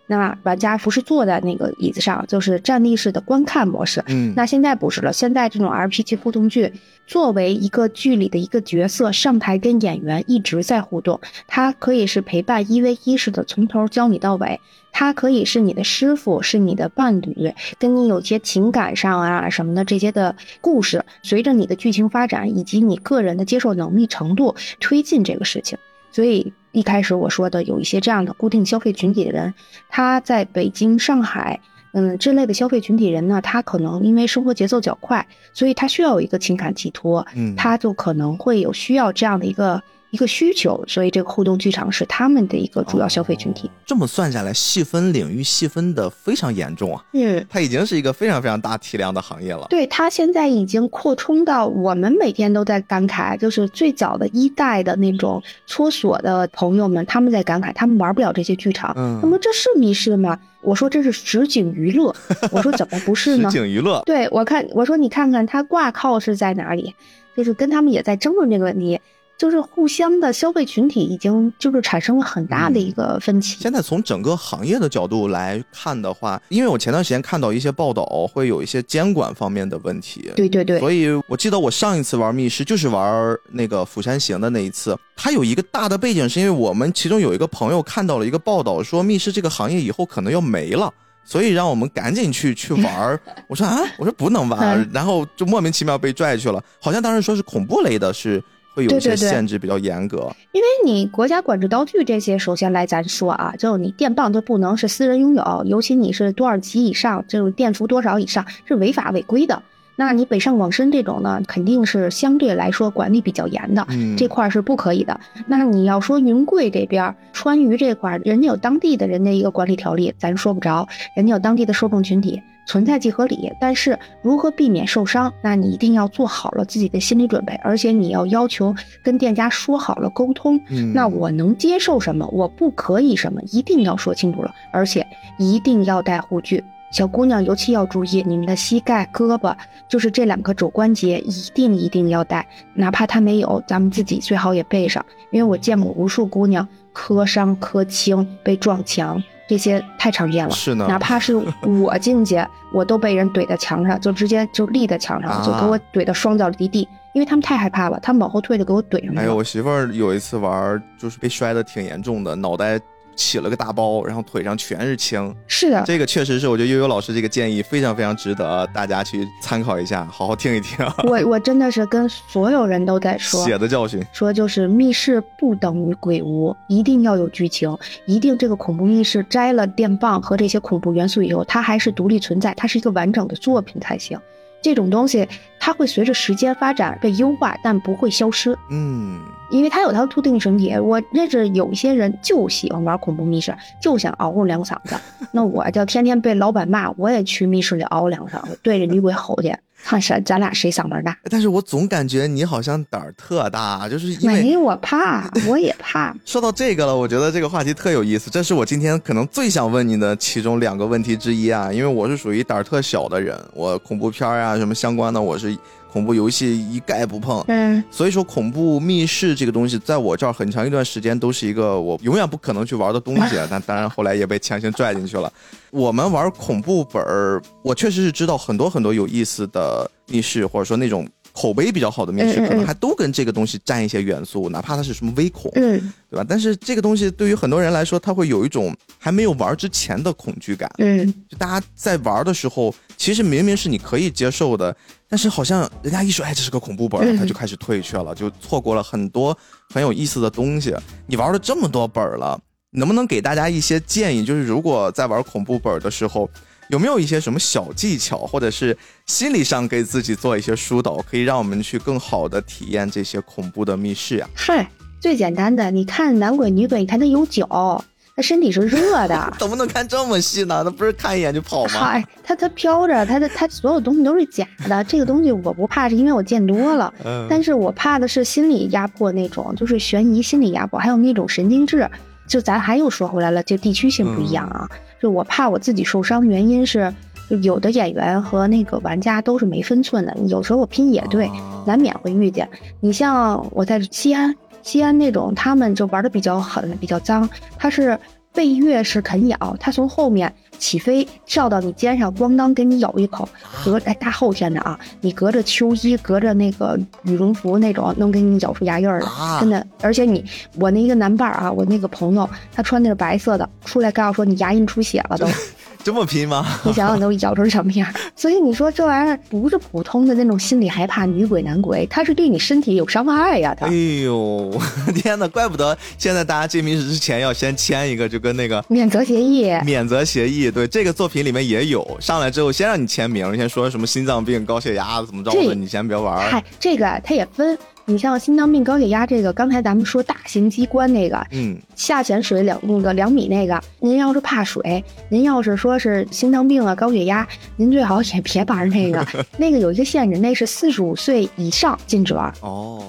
[0.07, 4.03] 那玩家不是坐在那个椅子上，就是站立式的观看模式。
[4.07, 6.71] 嗯，那现在不是了，现在这种 RPG 互动剧，
[7.07, 14.59] 作为一个剧里的一个角色上台跟演员一直在互动，他可以是陪伴一 v 一式的，从头教你到尾；
[14.91, 25.77] 他可以是你的师傅，是你的伴侣，跟你有些情感上啊什么的这些的故事，随着你的剧情发展以及你个人的接受能力程度推进这个事情。
[26.11, 29.53] 所以一开始我说的有一些这样的固定消费群体的人，
[29.87, 31.61] 他在北京、上海。
[31.93, 39.81] 嗯，这类的消费群体人呢，他可能因为生活节奏较快，所以他需要有一个情感寄托，嗯，他就可能会有需要这样的一个。
[40.13, 43.67] 一个需求，所以这个互动剧场是他们的一个主要消费群体。
[43.83, 47.03] 这么算下来，细分领域细分的非常严重啊！
[47.13, 49.65] 嗯，它已经是一个非常非常大体量的行业了。
[49.71, 58.93] 对，它现在已经扩充到我们每天都在感慨，就是最早的一代的那种搓锁的朋友们，他们在感慨，他们玩不了这些剧场。
[58.95, 60.37] 嗯，那么这是密室吗？
[60.61, 62.15] 我说这是实景娱乐。
[62.51, 63.49] 我说怎么不是呢？
[63.51, 64.03] 实景娱乐。
[64.05, 66.93] 对，我看我说你看看它挂靠是在哪里，
[67.35, 69.01] 就是跟他们也在争论这个问题。
[69.37, 73.57] 就是互相的消费群体已经就是产生了很大的一个分歧。
[73.59, 80.31] 现在从整个行业的角度来看的话，因为我前段时间看到一些报道，会有一些监管方面的问题。
[80.35, 80.79] 对对对。
[80.79, 90.93] 所以我记得我上一次玩密室就是玩那个《釜山行》的那一次，它有一个大的背景，是因为我们其中有一个朋友看到了一个报道，说密室这个行业以后可能要没了，
[91.25, 93.19] 所以让我们赶紧去去玩。
[93.47, 96.63] 我说啊，我说不能玩，然后就莫名其妙被拽去了。
[96.79, 98.41] 好像当时说是恐怖类的，是。
[98.73, 109.61] 会有一些限制比较严格，因为你国家管制刀具这些，首先来咱说啊，就你电棒就不能是私人拥有，尤其你是多少级以上，这种电伏多少以上是违法违规的。
[109.95, 113.85] 那你北上广深这种呢，肯定是相对来说管理比较严的，
[114.17, 115.19] 这块是不可以的。
[115.45, 122.41] 那你要说云贵这边川渝这块，人家有当地的人家一个管理条例，咱说不着，人家有当地的受众群体。
[122.65, 130.59] 存在即合理，但是如何避免受伤，那你一定要做好了自己的心理准备，而且你要要求跟店家说好了沟通。
[130.69, 135.05] 嗯，那我能接受什么，我不可以什么，一定要说清楚了，而且
[135.37, 136.63] 一定要带护具。
[136.91, 139.55] 小姑娘尤其要注意，你们的膝盖、胳膊，
[139.87, 149.21] 就是这两个肘关节，一定一定要带，哪怕她没有，咱们自己最好也备上，因为我见过无数姑娘磕伤、磕青、被撞墙。
[149.47, 150.85] 这些太常见了，是呢。
[150.87, 152.41] 哪怕是我进去，
[152.73, 159.21] 我都被人怼在墙上，就直接就立在墙上，就给我怼的双脚离地，因为他们太害怕了，他们往后退就给我怼上了。
[159.21, 162.79] 哎呦，我媳妇儿有一次玩，就是被摔的挺严重的，脑袋。
[163.15, 165.35] 起了个大包，然后腿上全是青。
[165.47, 170.85] 是的，这个确实是，我觉得悠悠老师这个建议非常非常值得大家去参考一下，好好听一听。
[171.03, 184.19] 我我真的是跟所有人都在 说血的教训，说就是密室不等于鬼屋，一定要有剧情，一定这个恐怖密室摘了电棒和这些恐怖元素以后，它还是独立存在，它是一个完整的作品才行。
[184.61, 185.27] 这种东西
[185.59, 188.57] 它会随着时间发展被优化，但不会消失。
[188.71, 189.19] 嗯。
[189.53, 194.95] 因为他有他的特定群体，我认识有一些人就喜欢玩恐怖密室，就想嗷嗷两嗓子。
[195.31, 201.17] 那我就天天被老板骂，我也去密室里嗷两嗓子，对着女鬼吼去，看谁咱俩谁嗓门大。
[201.29, 206.15] 但是我总感觉你好像胆儿特大，就是因为没我怕，我也怕。
[206.25, 215.55] 说到这个了，我觉得这个话题特有意思，这是我今天可能最想问你的其中两个问题之一啊，因为我是属于胆儿特小的人，我恐怖片啊什么相关的，我是。
[215.93, 225.31] 恐怖游戏一概不碰，嗯，所以说恐怖密室这个东西，在我这儿很长一段时间都是一个我永远不可能去玩的东西，但当然后来也被强行拽进去了。
[225.73, 231.05] 我们玩恐怖本儿，我确实是知道很多很多有意思的密室，或者说那种。
[231.35, 236.23] 口碑比较好的密室，可能还都跟这个东西沾一些元素，哪怕它是什么微恐，嗯，对吧？
[236.29, 244.77] 但是这个东西对于很多人来说，他会有一种还没有玩之前的恐惧感，嗯，就大家在玩的时候，其实明明是你可以接受的，
[245.09, 249.35] 但是好像人家一说，哎，这是个恐怖本儿，他就开始退却了，就错过了很多
[249.73, 250.75] 很有意思的东西。
[251.07, 252.39] 你玩了这么多本儿了，
[252.73, 254.25] 能不能给大家一些建议？
[254.25, 256.29] 就是如果在玩恐怖本的时候。
[256.69, 264.27] 有没有一些什么小技巧，或者是心理上给自己做一些疏导，可以让我们去更好的体验这些恐怖的密室呀？
[264.33, 264.67] 嗨，
[264.99, 267.83] 最简单的，你看男鬼女鬼，你看他有脚，
[268.15, 269.31] 他身体是热的。
[269.37, 270.61] 怎么能看这么细呢？
[270.63, 271.71] 那不是看一眼就跑吗？
[271.73, 274.81] 嗨，他他飘着，他的他所有东西都是假的。
[274.85, 276.91] 这个东西我不怕，是因为我见多了。
[277.03, 277.27] 嗯。
[277.29, 281.87] 但是我怕的是心理压迫那种，就是悬疑心理压迫，还有那种神经质。
[282.27, 284.69] 就咱还又说回来了，就地区性不一样啊。
[285.01, 286.93] 就我怕我自己受伤，原因是，
[287.29, 290.15] 就有的演员和那个玩家都是没分寸的。
[290.27, 291.29] 有时候我拼野队，
[291.65, 292.49] 难免会遇见。
[292.79, 297.29] 你像我在西安，西安那种他们就玩的比较狠，比较脏。
[297.57, 297.99] 他是
[298.33, 303.27] 被越是啃咬，他从后面起飞跳到你肩上，咣当给你咬一口。
[303.63, 309.65] 隔哎大后天的啊，你隔着秋衣，隔着那个羽绒服那种，能给你咬出牙印儿来，真的。
[309.81, 310.23] 而且你
[310.59, 315.27] 我那一个男伴儿啊，我那个朋友，他穿的是白色的，出来告诉说你牙龈出血了都。
[315.83, 316.45] 这么拼吗？
[316.63, 317.87] 你想想都咬成什么样？
[318.15, 323.55] 所以你说这玩意儿不是普通的那种心里害怕女鬼男鬼，它是对你身体有伤害呀！
[323.59, 323.67] 它。
[323.67, 323.71] 哎
[324.03, 324.51] 呦，
[324.95, 329.51] 天哪，怪不得现在大家进密室之前要先签一个，就跟那个免责协议。
[329.65, 336.29] 免责协议，对这个作品里面也有，上来之后先让你签名，先说什么心脏病、高血压怎么着的，你先别玩。
[336.29, 337.57] 嗨，这个它也分。
[337.85, 347.27] 你像心脏病、高血压这个，刚才咱们说大型机关那个，嗯，下潜水两那个两米那个，您要是怕水，您要是说是心脏病啊、高血压，
[347.57, 349.05] 您最好也别玩那个，
[349.37, 352.33] 那个有一个限制，那是四十五岁以上禁止玩。
[352.41, 352.81] 哦。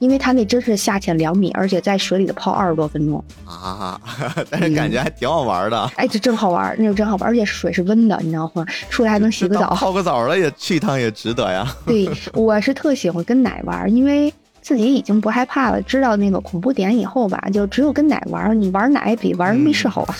[0.00, 4.00] 因为他那真是下潜两米，而且在水里头泡二十多分钟啊，
[4.48, 5.78] 但是感觉还挺好玩的。
[5.94, 8.64] 哎，这真好玩，那个真好玩，而且水是温的，你知道吗？
[8.88, 11.70] 出来还能洗个澡，泡个澡了也去一趟也值得呀。
[11.84, 14.32] 对， 我是特喜欢跟奶玩，因为
[14.62, 20.18] 自己已经不害怕了，知道那个恐怖点以后吧，就只有跟奶玩，你玩奶比玩密室好玩。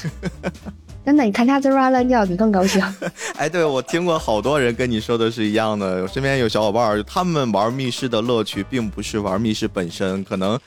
[1.03, 2.83] 真的，你看他滋哇乱叫，你更高兴。
[3.37, 6.03] 哎，对我听过好多人跟你说的是一样的。
[6.03, 10.59] 我身边有小伙伴，他们玩密室的乐趣，并不是玩密室本身，可能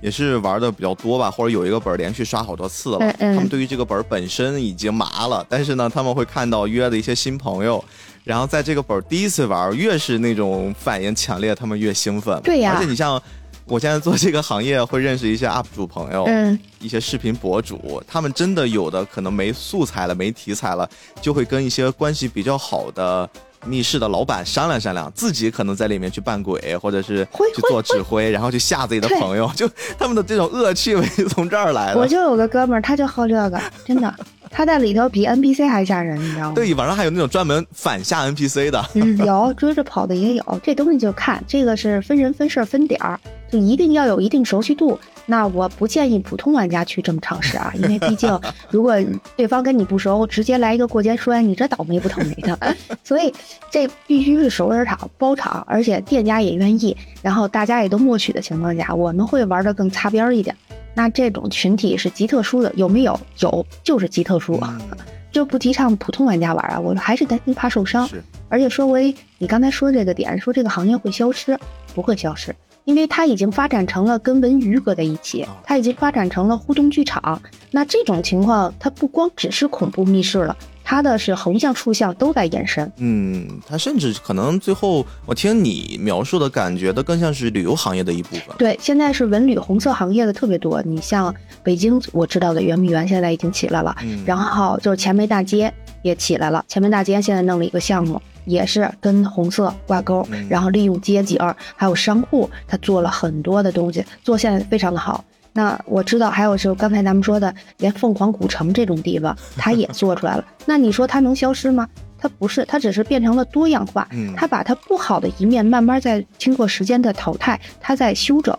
[0.00, 2.98] 也是玩的比较多吧，或者有一个本连续刷好多次了。
[3.18, 7.84] 他们对于这个本本身已经麻了，但是呢，他们会看到约的一些新朋友，
[8.24, 12.40] 然后在这个本第一次玩，越是那种反应强烈，他们越兴奋。
[12.42, 13.20] 对呀，而且你像。
[13.64, 20.86] 我现在做这个行业，会认识一些 UP 主朋友，嗯，一些视频博主，他们真的有的可能没素材了，没题材了，
[21.22, 23.26] 就会跟一些关系比较好的
[23.64, 32.00] 密室的老板商量商量，自己可能在里面去扮鬼，或者是去做指挥，然后去吓自己的朋友， 就他们的这种恶趣味从这儿来的。
[32.00, 34.12] 我就有个哥们儿，他就好这个，真的。
[34.52, 36.52] 他在里头比 NPC 还吓人，你知道吗？
[36.54, 38.84] 对，网上还有那种专门反吓 NPC 的。
[38.94, 40.60] 嗯，有追着跑的也有。
[40.62, 43.18] 这东西就看这个是分人分事分点儿，
[43.50, 44.98] 就一定要有一定熟悉度。
[45.24, 48.38] 那我不建议普通玩家去这么尝试啊， 因为毕竟
[48.68, 48.94] 如果
[49.36, 52.76] 对方跟你不熟，直接来一个过肩摔，你这倒霉不倒霉的。
[53.02, 53.32] 所以
[53.70, 60.54] 这必须是熟人场包场，而且店家也愿意，然后大家也都默许的情况下，我们会玩的更擦边一点。
[60.94, 63.18] 那这种群体是极特殊的，有没有？
[63.38, 64.60] 有，就是极特殊，
[65.32, 66.78] 就不提倡普通玩家玩啊。
[66.78, 68.08] 我还是担心怕受伤。
[68.48, 71.58] 而且说回你刚才说这个点，说这个行业会消失，
[71.94, 77.40] 不会消失，因为它已经发展成了跟文娱搁在一起，它已经发展成了互动剧场。
[77.70, 80.54] 那这种情况，它不光只是恐怖密室了。
[80.84, 82.90] 它的是横向、竖向都在延伸。
[82.96, 88.56] 嗯，它甚至可能最后，我听你描述的感觉，它更像是旅游行业的一部分。
[88.58, 90.82] 对，现在是文旅红色行业的特别多。
[90.82, 95.72] 你像北京，我知道的圆明园现在已经起来了，然后就是前门大街
[96.02, 96.64] 也起来了。
[96.68, 101.38] 前门大街现在弄了一个项目，也是跟红色挂钩，然后利用街景
[101.76, 105.24] 还有商户，他做了很多的东西，做现在非常的好。
[105.54, 110.44] 那我知道，还有就刚才咱们说的，连凤凰古城这种地方， 它也做出来了。
[110.64, 111.88] 那你说它能消失吗？
[112.18, 114.06] 它不是，它只是变成了多样化。
[114.12, 118.56] 嗯，它把它不好的一面慢慢在经过时间的淘汰，它在修整。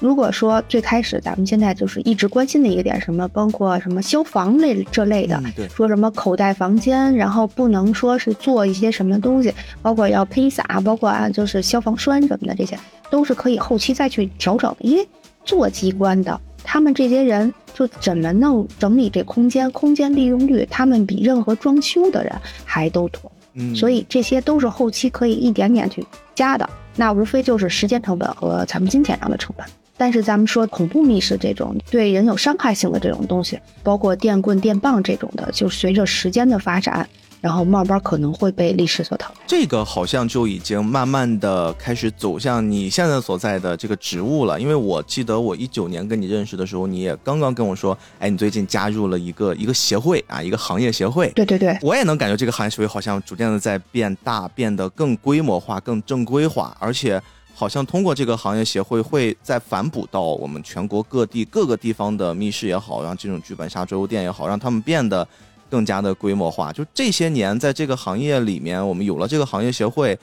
[0.00, 12.76] 如果说最开始咱们现在就是一直关心的一个点，什么包括什么消防类这类的，说什么口袋房间，然后不能说是做一些什么东西，包括要喷洒，包括啊就是消防栓什么的，这些
[13.10, 15.06] 都是可以后期再去调整，因为。
[15.44, 22.32] 做机关的，他们这些人就怎么弄整理这空间，空间利用率，他们比任何装修的人
[22.64, 23.20] 还都多。
[23.54, 29.66] 嗯，所以这些都是后期可以一点点去加的，那无非就是时间成本和咱们金钱上的成本。
[29.96, 37.06] 但是咱们说恐怖密室这种对人有伤害性的这种东西，包括电棍、电棒这种的，就随着时间的发展。
[37.42, 44.60] 然后慢慢可能会被历史所淘汰，这个好像就已经慢慢的开始走向你现在所在的这个职务了。
[44.60, 51.30] 因为我记得我一九年跟你认识的时候，你也刚刚跟我说，哎，你最近加入了一个一个协会啊，一个行业协会。
[51.30, 57.20] 对对对，我也能感觉这个行业协会好像逐渐的在变大，变得更规模化、更正规化，而且
[57.52, 65.26] 好像通过这个行业协会，会再反哺到我们全国各地各个地方的密室也好，让这种剧本杀桌游店也好，让他们变得。
[65.72, 70.18] 更加的规模化，就这些年在这个行业里面，我们有了这个行业协会，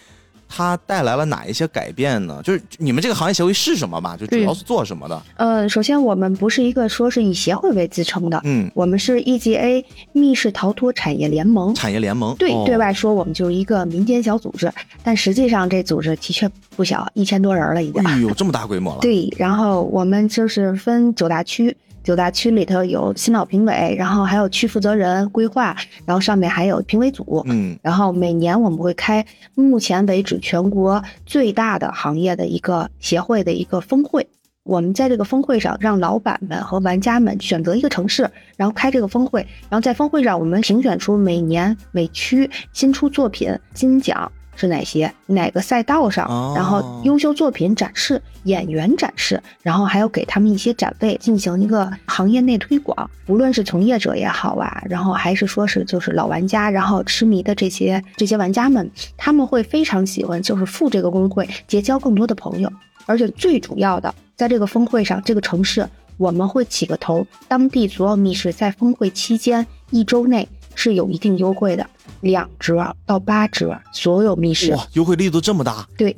[0.47, 2.39] 它带来了哪一些改变呢？
[2.43, 4.15] 就是你们这个行业协会是什么吧？
[4.15, 5.19] 就主要是做什么的？
[5.37, 11.73] 呃，首先我们不是一个说是以协会为自称的，嗯，我们是 EGA 密室逃脱产业联盟。
[11.73, 14.71] 产业联盟对，对外说我们就是一个民间小组织，
[15.01, 18.03] 但实际上这组织的确不小，一千多人了已经。
[18.03, 18.99] 哎呦，这么大规模了。
[19.01, 21.75] 对，然后我们就是分九大区。
[22.09, 27.43] 九大区里头有新老评委，然后还有区负责人规划，然后上面还有评委组。
[27.45, 34.27] 嗯，然后每年我们会开目前为止全国最大的行业的一个协会的一个峰会，
[34.63, 53.09] 我们在这个峰会上，让老板们和玩家们选择一个城市，然后开这个峰会，然后在峰会上，我们评选出每年每区新出作品金奖是哪些，哪个赛道上，哦然后优秀作品展示、演员展示，然后还要给他们一些展位，进行一个行业内推广。
[53.27, 62.69] 无论是从业者也好啊，然后还是说是就是老玩家，然后痴迷的这些这些玩家们，他们会非常喜欢就是赴这个工会，结交更多的朋友。
[63.05, 65.87] 而且最主要的，在这个峰会上，这个城市
[66.17, 70.45] 我们会起个头，当地所有密室在峰会期间一周内
[70.79, 71.85] 是有一定优惠的，
[72.21, 74.73] 两折到八折，所有密室。
[74.73, 76.15] 哇，优惠力度这么大，对，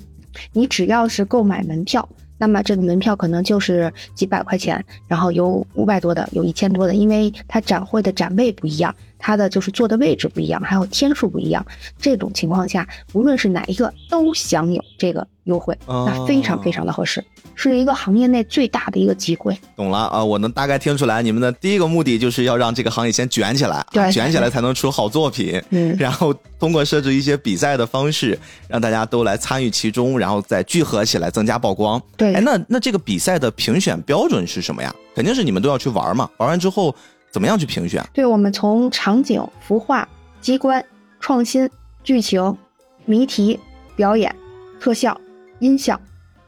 [0.53, 2.07] 你只要是购买门票，
[2.38, 11.65] 那么这个门票可能就是几百块钱，然后有五百多的，有一千多的，因为它展会的展位不一样，它的就是坐的位置不一样，还有天数不一样。
[11.99, 17.24] 这种情况下，无论是哪一个都享有这个优惠，哦那非常非常的合适，
[17.55, 19.57] 是一个行业内最大的一个机会。
[19.76, 20.24] 懂了啊！
[20.24, 25.61] 我能大概听出来，你们的第一个目的就是要让这个行业先卷起来，啊对卷起来才能出好作品。
[25.69, 32.01] 嗯然后通过设置一些比赛的方式，让大家都来参与其中，然后再聚合起来，增加曝光。
[32.17, 34.93] 对哎，那那这个比赛的评选标准是什么呀？
[35.13, 36.95] 肯定是你们都要去玩嘛，玩完之后
[37.32, 38.03] 怎么样去评选？
[38.13, 40.07] 对，我们从场景、服化、
[40.41, 40.84] 机关、
[41.19, 41.69] 创新、
[42.03, 42.57] 剧情、
[43.05, 43.59] 谜题、
[43.95, 44.36] 表演、
[44.79, 45.19] 特效、
[45.59, 45.99] 音效、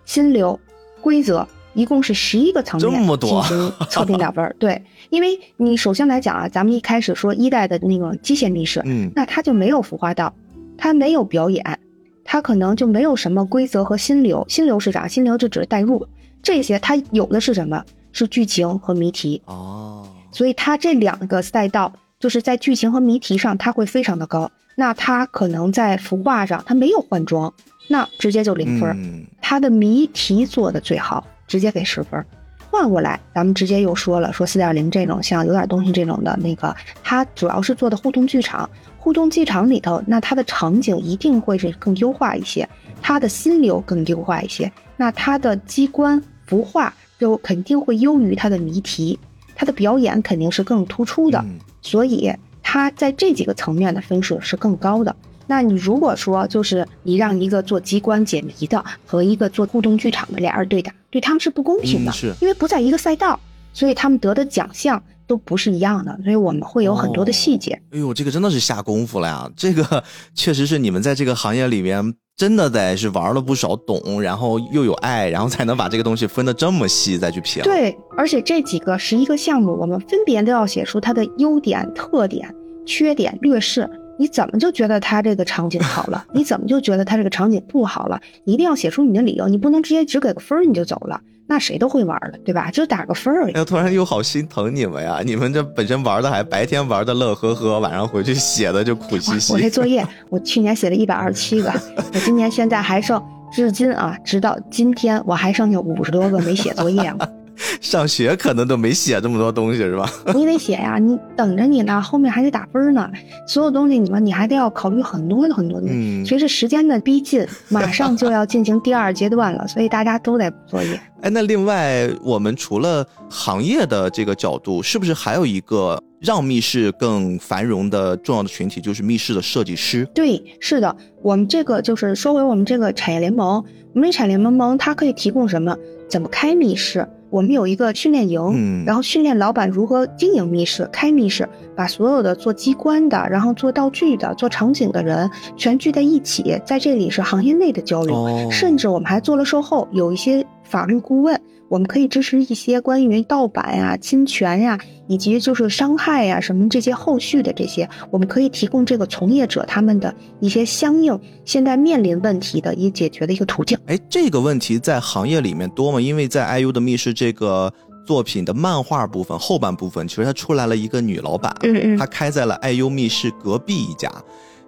[0.06, 0.60] 心流、
[1.02, 4.56] 规则，一共是十一个层面这么多进行测评打分儿。
[4.60, 10.34] 对，因为你首先来讲啊，咱们一开始说一代的那个机械密室，嗯，那它就没有服化道，
[10.78, 11.80] 它没有表演，
[12.26, 14.46] 它可能就没有什么规则和心流。
[14.50, 15.08] 心流是啥？
[15.08, 16.08] 心流就只是代入，
[16.42, 17.84] 这些它有的是什么？
[18.12, 19.42] 是剧情和谜题。
[19.46, 24.52] 哦，所以它这两个赛道就是在剧情和谜题上，它会非常的高。
[24.76, 27.54] 那它可能在服化上，它没有换装，
[27.88, 28.96] 那直接就零分儿。
[28.98, 32.26] 嗯，它的谜题做的最好，直接给十分儿。
[32.72, 38.68] 换过来，咱们直接又说了，说四点零这种像有点东西这种的那个，它主要是做的互动剧场。
[38.98, 42.68] 互动剧场里头，那它的场景一定会是更优化一些，
[43.02, 49.20] 它的心流更优化一些，那它的机关服化就肯定会优于它的谜题，
[49.56, 51.40] 它的表演肯定是更突出的。
[51.40, 52.32] 嗯所以
[52.62, 55.14] 他在这几个层面的分数是更高的。
[55.48, 63.38] 那你如果说就是你让一个做机关解谜的和一个做互动剧场的俩人对打，对他们是不公平的，嗯是因为不在一个赛道，
[63.74, 65.04] 所以他们得的奖项
[65.34, 67.72] 都不是一样的，所以我们会有很多的细节。
[67.90, 69.50] 哎呦，这个真的是下功夫了呀！
[69.58, 70.04] 这个
[70.36, 82.54] 确实是你们在这个行业里面真的得是玩了不少，懂，然后又有爱，然后才能把这个东西分得这么细再去评。，对，而且这几个十一个项目，我们分别都要写出它的优点、特点、
[82.86, 83.90] 缺点、劣势。
[84.20, 86.24] 你怎么就觉得它这个场景好了？
[86.32, 88.22] 你怎么就觉得它这个场景不好了？
[88.44, 92.72] 你一定要写出你的理由，你不能直接只给个分儿你就走了，那谁都会玩了，对吧？
[92.72, 93.66] 就打个分儿而已哎。
[93.66, 95.22] 突然又好心疼你们呀！
[95.24, 99.54] 你们这本身玩的还白天玩的乐呵呵，晚上回去写的就苦兮哇兮。
[99.54, 101.72] 我那作业，我去年写了一百二十七个，
[102.14, 103.22] 我今年现在还剩，
[103.52, 107.30] 至今啊，直到今天我还剩下五十多个没写作业了。
[107.82, 110.10] 上学可能都没写这么多东西是吧？
[110.34, 113.10] 你得写呀，你等着你呢，后面还得打分呢，
[113.48, 115.96] 所有东西你们你还得要考虑很多的很多东西。
[115.96, 121.00] 嗯，随着时间的逼近，马上就要进行第二阶段了，所以大家都在补作业。
[121.22, 130.06] 哎，那另外我们除了行业的这个角度，是不是还有一个让密室更繁荣的重要的群体，就是密室的设计师？
[130.14, 135.78] 对，是的，我们这个就是说回我们这个产业联盟，我们这产业联盟它可以提供什么？
[136.10, 137.08] 怎么开密室？
[137.34, 145.28] 我们有一个训练营，嗯然后训练老板如何经营密室、开密室，把所有的做机关的，然后做道具的、做场景的人
[145.58, 148.14] 全聚在一起，在这里是行业内的交流。
[148.16, 151.42] 哦甚至我们还做了售后，有一些法律顾问，
[151.74, 163.76] 我们可以支持一些关于盗版呀、侵权呀，以及就是伤害呀什么这些后续的这些，我们可以提供这个从业者他们的一些相应现在面临问题的一解决的一个途径。
[163.88, 166.00] 哎，这个问题在行业里面多吗？
[166.00, 167.74] 因为在 IU 的密室这个
[168.06, 174.12] 作品的漫画部分后半部分，其实它出来了一个女老板，嗯嗯她开在了 IU 密室隔壁一家。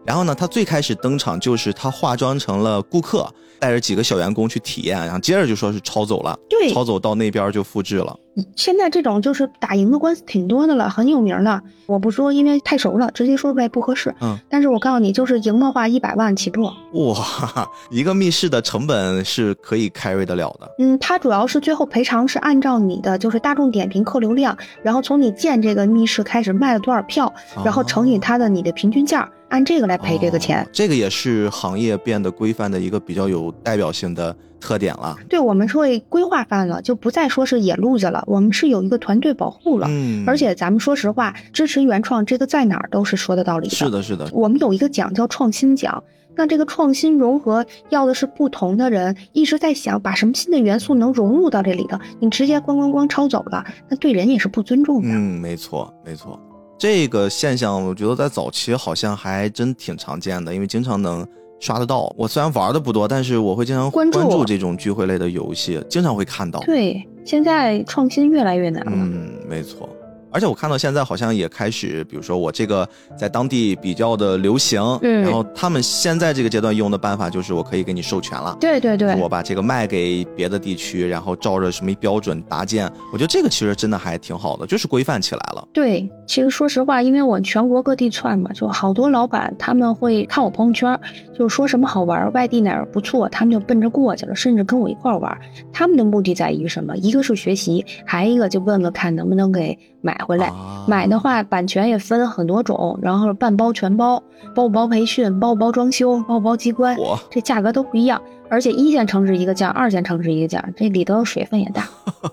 [0.03, 8.17] 然后呢，她最开始登场就是她化妆成了顾客，带着几个小员工去体验，然后接着就说是抄走了，对抄走到那边就复制了。
[8.55, 11.61] 现在这种就是打赢的官司挺多的了，很有名的。
[11.85, 14.13] 我不说，因为太熟了，直接说出来不合适。
[14.21, 16.63] 嗯，但是我告诉你，就是赢的话，一百万起步。
[16.63, 20.69] 哇，一个密室的成本是可以 carry 得了的。
[20.79, 27.31] 嗯，它主要是最后赔偿是按照你的就是大众点评客流量，然后从你建这个密室开始卖了多少票，
[27.63, 30.67] 然后乘以它的你的平均价，按这个来赔这个钱哦。
[30.71, 34.35] 这个也是行业变得规范的一个比较有代表性的
[34.65, 35.15] 特点了。
[35.29, 39.85] 对，我们是会规划范了，就不再说是野路子了，我们是有一个团队保护了。
[39.89, 43.75] 嗯，而且咱们说实话，支持原创这个在哪儿都是说得道理的。
[43.75, 46.03] 是的，是的，我们有一个奖叫创新奖。
[46.37, 55.07] 那这个创新融合要的是不同的人一直在想把什么新的元素能融入到这里头，你直接咣咣咣抄走了，那对人也是不尊重的。
[55.07, 56.37] 嗯，没错，没错，
[56.77, 61.25] 这个现象我觉得在早期好像还真挺常见的，因为经常能
[61.59, 62.13] 刷得到。
[62.17, 66.59] 我虽然玩的不多，但是我会经常关注这种聚会类的游戏，经常会看到。
[66.61, 68.91] 对，现在创新越来越难了。
[68.93, 69.89] 嗯，没错。
[70.35, 72.85] 而且我看到现在好像也开始，比如说我这个
[73.17, 85.65] 在当地比较的流行，嗯，然后他们现在这个阶段用的办法就是我可以给你授权了，对对对，我把这个卖给别的地区，然后照着什么标准搭建，我觉得这个其实真的还挺好的，就是规范起来了。
[85.71, 90.99] 对，其实说实话，因为我全国各地串嘛，就好多老板他们会看我朋友圈，
[91.33, 95.37] 就说什么好玩，外地哪儿不错，他们就奔着过去了，甚至跟我一块玩。
[95.71, 96.97] 他们的目的在于什么？
[96.97, 99.77] 一个是学习，还一个就问问看能不能给。
[100.01, 100.51] 买回来，
[100.87, 104.21] 买的话版权也分很多种，然后半包全包，
[104.55, 106.97] 包不包培训，包不包装修，包不包机关，
[107.29, 108.21] 这价格都不一样。
[108.49, 111.87] 而且一线城市一个价，二线城市一个价，这里头水分也大。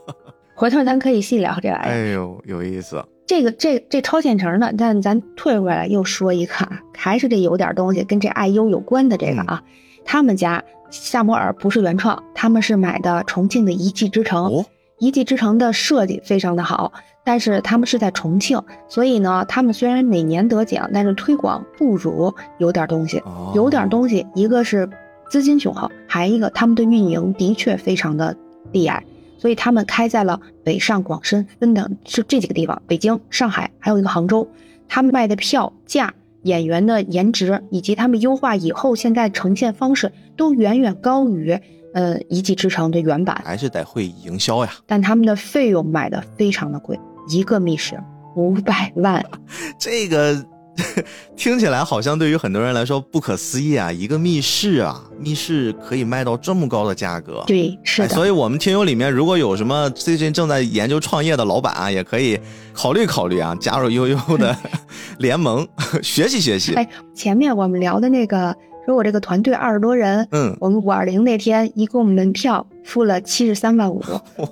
[0.54, 1.90] 回头咱可以细聊这玩意儿。
[1.90, 3.04] 哎呦，有意思。
[3.26, 6.54] 这个这这超现成的，但咱退回来又说一个，
[6.94, 9.62] 还是这有点东西跟这 IU 有关的这个啊，
[10.04, 14.64] 他们家夏摩尔不是原创，他们是买的重庆的一技之城。
[14.98, 16.92] 一技之城的设计非常的好，
[17.24, 23.22] 但是他们是在重庆，所以呢，他们虽然每年得奖，但是推广不如有点东西。
[23.54, 24.88] 有点东西，一个是
[25.30, 28.36] 资金雄厚，还一个他们的运营的确非常的
[28.72, 29.04] 厉害，
[29.38, 34.48] 所以他们开在了北上广深分等是这几个地方，北京、上海，还有一个杭州。
[34.88, 36.12] 他们卖的票价、
[36.42, 41.58] 演员的颜值以及他们优化以后现在呈现方式，都远远高于。
[41.94, 46.98] 呃，一技之长的原版还是得会营销呀，但他们的费用买的非常的贵，
[47.28, 47.98] 一个密室
[48.36, 49.24] 五百万，
[49.78, 50.44] 这个
[51.36, 53.92] 听起来好像对于很多人来说不可思议啊！
[53.92, 58.08] 一个密室啊，密室可以卖到这么高的价格，对，是的。
[58.08, 62.40] 所以我们听友里面如果有什么最近正在研究创业的老板啊，也可以
[62.72, 64.56] 考虑考虑啊，加入悠悠的
[65.18, 65.66] 联盟，
[66.02, 66.74] 学习学习。
[66.74, 68.56] 哎，前面我们聊的那个。
[68.84, 74.02] 说我这个团队二十多人，嗯，我们五二零那天一共门票付了七十三万五，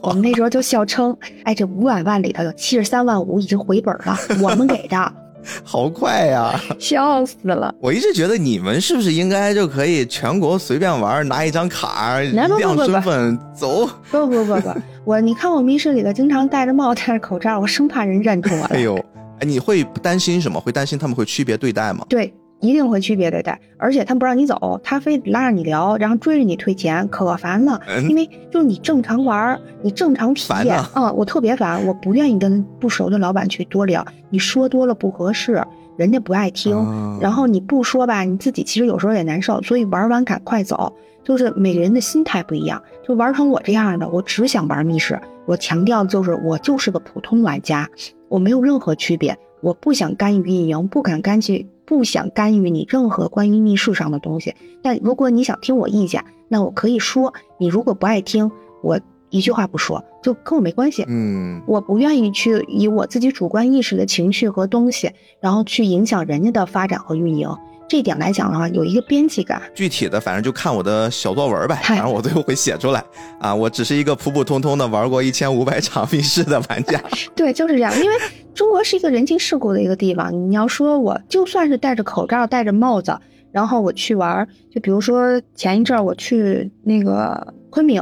[0.03, 5.13] 我们那时候就笑称，哎，这五百万里头有七十三万五已经回本了，我们给的，
[5.65, 7.75] 好快呀， 笑死了。
[7.81, 13.85] 我一直觉得你们是不是应该就可以全国随便玩，拿一张卡亮身份走？
[14.13, 14.73] 不不不不，
[15.05, 18.67] 我你看我密室里头经常戴着帽戴着口罩，我生怕人认出我来。
[18.77, 18.97] 哎呦，
[19.41, 20.61] 哎，你会担心什么？
[20.61, 22.07] 会担心他们会区别对待吗？
[22.09, 22.33] 对。
[22.61, 27.81] 一定会区别对待，而且他不让你走，他非得拉着你聊，然后追着你退钱，可烦了。
[28.09, 35.65] 因为就是你正常玩，你正常体验啊，我特别烦，我不愿意跟不熟的老板去多聊，你说多了不合适，
[35.97, 36.75] 人家不爱听。
[37.21, 40.93] 然后你不说吧，你自己其实有时候也难受，所以玩完赶快走。
[41.23, 45.21] 就是每个人的心态不一样，就玩成我这样的，我只想玩密室。
[45.47, 47.89] 我强调就是我就是个普通玩家，
[48.29, 51.67] 我没有任何区别，我不想干预运营，不敢干去。
[51.91, 57.35] 不想干预你任何关于密室上的东西，但如果你想听我意见，那我可以说。
[57.59, 58.49] 你如果不爱听，
[58.81, 61.05] 我一句话不说，就跟我没关系。
[61.09, 65.11] 嗯，我不愿意去以我自己主观意识的情绪和东西，
[65.41, 67.49] 然后去影响人家的发展和运营。
[67.91, 69.61] 这点来讲的话，有一个编辑感。
[69.75, 73.03] 具体的，反正就看我的小作文呗，反正我最后会写出来。
[73.41, 77.03] 啊，我只是一个普普通通的玩过一千五百场密室的玩家。
[77.35, 77.93] 对，就是这样。
[78.01, 78.17] 因为
[78.55, 80.33] 中国是一个人情世故的一个地方。
[80.33, 83.19] 你要说我就算是戴着口罩、戴着帽子，
[83.51, 88.01] 然后我去玩，就比如说前一阵我去那个昆明。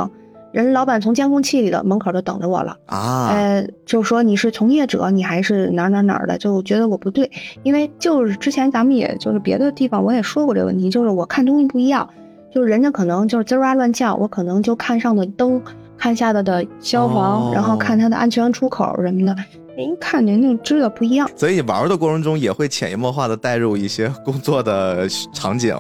[0.65, 7.31] 人老板从监控器里的门口就等着我了啊，呃，就说你是从业者，你还是哪哪哪的，就觉得我不对，
[7.63, 12.09] 因为就是之前咱们也就是别的地方我也说过这个问题，就是我看东西不一样，
[12.53, 15.63] 就是人家可能就是吱哇乱叫，我可能就看上的灯，
[15.97, 19.37] 看下的的消防，然后看它的安全出口什么的。
[19.77, 21.31] 您看，您就知道不一样。
[21.37, 25.73] 所以玩的过程中也会潜移默化的带入一些工作的场景，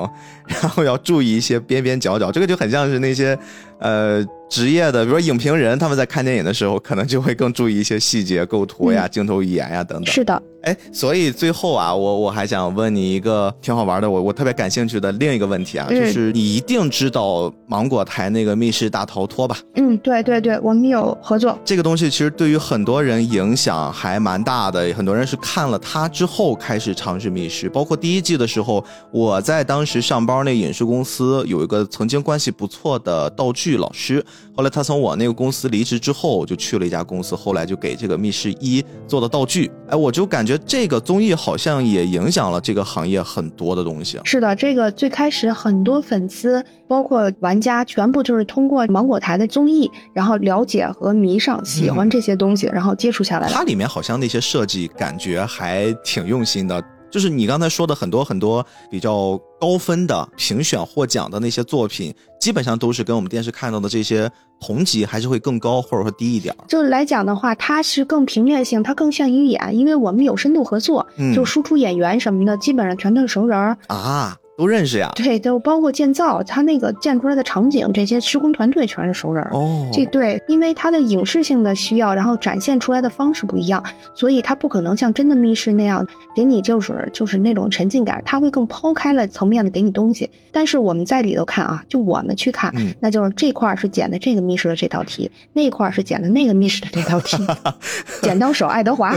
[0.46, 2.30] 然后要注意一些边边角角。
[2.30, 3.36] 这个就很像是那些，
[3.80, 10.12] 呃，职业的，比如说影评人，他们在看电影的时候，可能就会更注意一些细节、构图呀、镜头语言呀等等。
[10.12, 10.42] 是的。
[10.68, 19.56] 哎，所以最后啊，我我还想问你一个挺好玩的，我我特别感兴趣的另一个问题啊，就是你一定知道芒果台那个密室大逃脱吧？
[19.76, 21.58] 嗯，对对对，我们有合作。
[21.64, 27.66] 这个东西其实对于很多人影响还蛮大的，很多人是看了它之后开始尝试密室。
[27.70, 34.22] 包括第一季的时候，我在当时上班那影视公司有一个曾经关系不错的道具老师，
[34.54, 39.70] 后来他从我那个公司离职之后，就去了一家公司，后来就给这个密室一做的道具。
[39.88, 40.57] 哎，我就感觉。
[40.66, 44.20] 这个综艺好像也影响了这个行业很多的东西。
[44.24, 53.48] 是的，这个最开始很多粉丝，包括玩家，全部就是通过芒果台的综艺，然后了解和迷上，喜欢这些东西，然后接触下来。
[53.48, 56.82] 它里面好像那些设计感觉还挺用心的。
[57.10, 64.30] 就是你刚才说的很多很多比较高分的评选获奖的那些作品，基本上都是跟我们电视看到的这些
[64.60, 66.54] 同级还是会更高，或者说低一点。
[66.66, 74.36] 就是来讲的话，它是更平面性，它更像于演，因为我们有深度合作，就输出演员什么的，基本上全都是熟人儿啊。
[74.58, 79.88] 都认识呀，对，都包括建造，他那个建出来的场景，这些施工团队全是熟人哦。
[79.92, 83.80] 这对，因为它的影视性的需要，然后展现出来的方式不一样，
[84.14, 86.04] 所以它不可能像真的密室那样
[86.34, 90.28] 给你就是就是那种沉浸感，它会更抛开了层面的给你东西。
[90.50, 97.36] 但是我们在里头看啊，就我们去看，那就是这块是剪的这个密室的这道题，那块是剪的那个密室的这道题。
[98.22, 99.16] 剪刀手爱德华，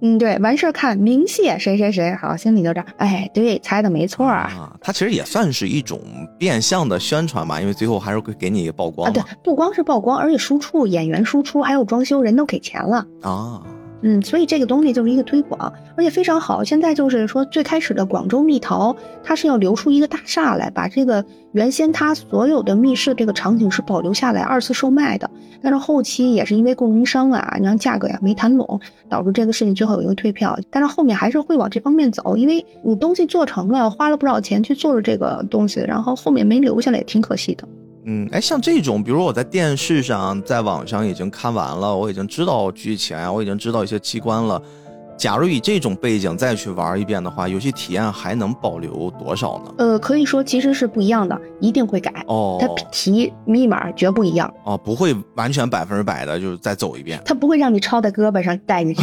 [0.00, 4.52] 嗯，对，完事儿看明谢谁谁谁，好，心里就这，哎，对，猜的没错啊。
[4.58, 6.00] 啊，它其实也算是一种
[6.38, 9.12] 变相的宣传吧，因为最后还是会给你曝光啊。
[9.12, 13.62] 对，不光是曝光，而且输出演员输出，还有装修，人都给钱了啊。
[14.06, 16.62] 嗯，所以这个东西就是一个推广，而且非常好。
[16.62, 25.30] 现在就是说，最开始的广州蜜桃，它是要留出一个大厦来，把这个原先它所有的密室这个场景是保留下来，二次售卖的。
[25.62, 28.78] 但是后期也是因为供应商啊，你看价格呀没谈拢，
[29.08, 30.58] 导致这个事情最后有一个退票。
[30.70, 37.66] 但是后面还是会往这方面走，因为你东西做成了，花了不少钱去做了这个东西，然后后面没留下来，也挺可惜的。
[38.06, 44.60] 嗯，哎，像这种，比如我在电视上、在网上已经看完了，我已经知道剧情啊，我已经知道一些机关了。
[45.16, 49.72] 假如以这种背景再去玩一遍的话，游戏体验还能保留多少呢？
[49.78, 52.58] 呃，可以说其实是不一样的，一定会改哦。
[52.60, 57.22] 它题密码绝不一样哦，不会完全百分之百的，就是再走一遍。
[57.24, 59.02] 它不会让你抄在胳膊上带你去。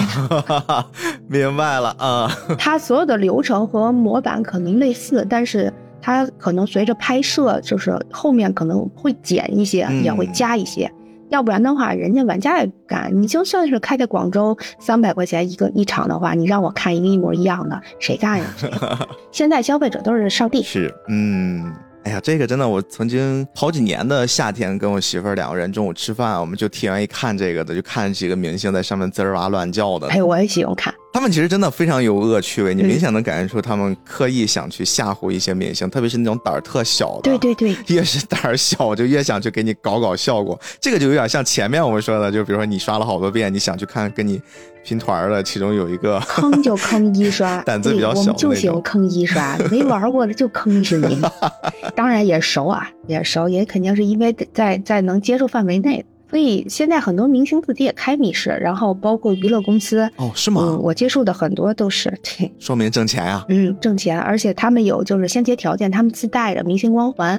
[1.27, 2.29] 明白了啊。
[2.57, 5.73] 它所有的流程和模板可能类似，但是。
[6.01, 10.91] 它可能随着拍摄，就是后面可能会减一些，也会加一些，
[11.29, 13.09] 要不然的话，人家玩家也不干。
[13.13, 18.45] 你就算是开在广州三百块钱一个一场的话，你让我看一个一模一样的，谁干呀？
[19.31, 20.61] 现在消费者都是上帝。
[20.63, 21.71] 是，嗯。
[22.03, 30.07] 哎呀，这个真的，我曾经好几年的夏天，跟我媳妇儿两个人中午吃饭，我们就挺愿意看这个的，就看几个明星在上面滋儿哇乱叫的。
[30.07, 30.91] 哎，我也喜欢看。
[31.13, 37.21] 他们其实真的非常有恶趣味，你明显能感觉出他们刻意想去吓唬一些明星，特别是那种胆儿特小的。
[37.23, 40.59] 对对对， 越是胆儿小，就越想去给你搞搞效果。
[40.79, 44.41] 这个就有点像前面我们说的，就比如说你刷了好多遍，你想去看跟你
[44.83, 51.19] 拼团的，其中有一个坑就坑一刷， 胆子比较小，我们就喜欢坑一刷，没玩过的就坑死你。
[51.95, 56.05] 当然也熟啊，也熟，也肯定是因为在在能接受范围内。
[56.29, 60.77] 所以现在很多明星自己也开密室，然后包括娱乐公司哦，是吗？
[60.81, 63.45] 我接触的很多都是对，说明挣钱啊。
[63.49, 67.37] 嗯，挣钱，而且他们有就是先决条件，他们自带的明星光环。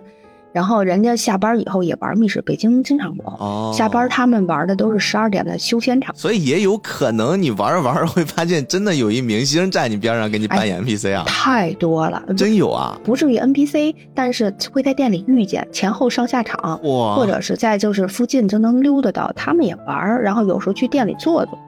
[0.52, 3.72] 然后人家下班以后也玩密室，北京经常有。
[3.72, 11.24] 下班他们玩的都是十二点的休闲场，所以也有可能你玩着玩着会发现，真的有一明星在你边上给你扮演 NPC 啊！
[11.26, 12.98] 太多了，真有啊！
[13.02, 21.58] 不至于 NPC，但是会在店里遇见，前后上下场，或者是在就是附近就能溜达到，他们也玩，然后有时候去店里坐坐。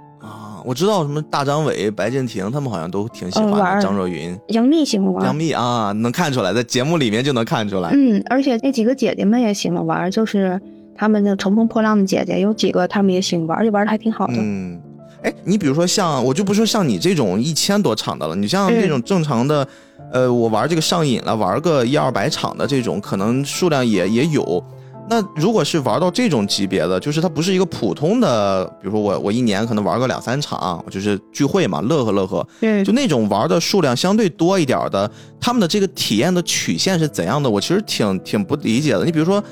[0.65, 5.25] 我知道什么大张伟、白敬亭，他们好像都挺喜欢张若昀、杨幂喜欢玩。
[5.25, 7.91] 杨幂啊，能看出来，在节目里面就能看出来。
[7.93, 10.59] 嗯，而且那几个姐姐们也喜欢玩，就是
[10.97, 14.35] 他们的乘风破浪的姐姐，有几个他们也喜欢玩，而且玩的还挺好的。
[14.39, 14.81] 嗯，
[15.23, 19.69] 哎，你比如说像，我就不说像你这种一千多场的了，你像那种正常的，
[20.11, 24.65] 呃，我玩这个上瘾了，玩个一二百场的这种，可能数量也也有。
[25.07, 37.51] 那如果是玩到这种级别的，就是它不是一个普通的，比如说我我一年可能玩个两三场，就是聚会嘛，乐呵乐呵，对就那种玩的数量相对多一点的，他们的这个体验的曲线是怎样的？
[37.51, 39.05] 我其实挺挺不理解的。
[39.05, 39.45] 你比如说，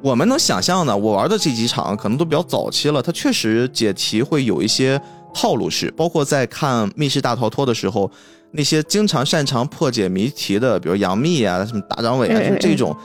[0.00, 5.00] 我们能想象的，我玩的这几场可能都比较早期了，它确实解题会有一些
[5.34, 8.08] 套路式，包括在看密室大逃脱的时候，
[8.52, 12.96] 那些经常擅长破解谜题的，比如杨幂啊，什么大张伟啊，就这种。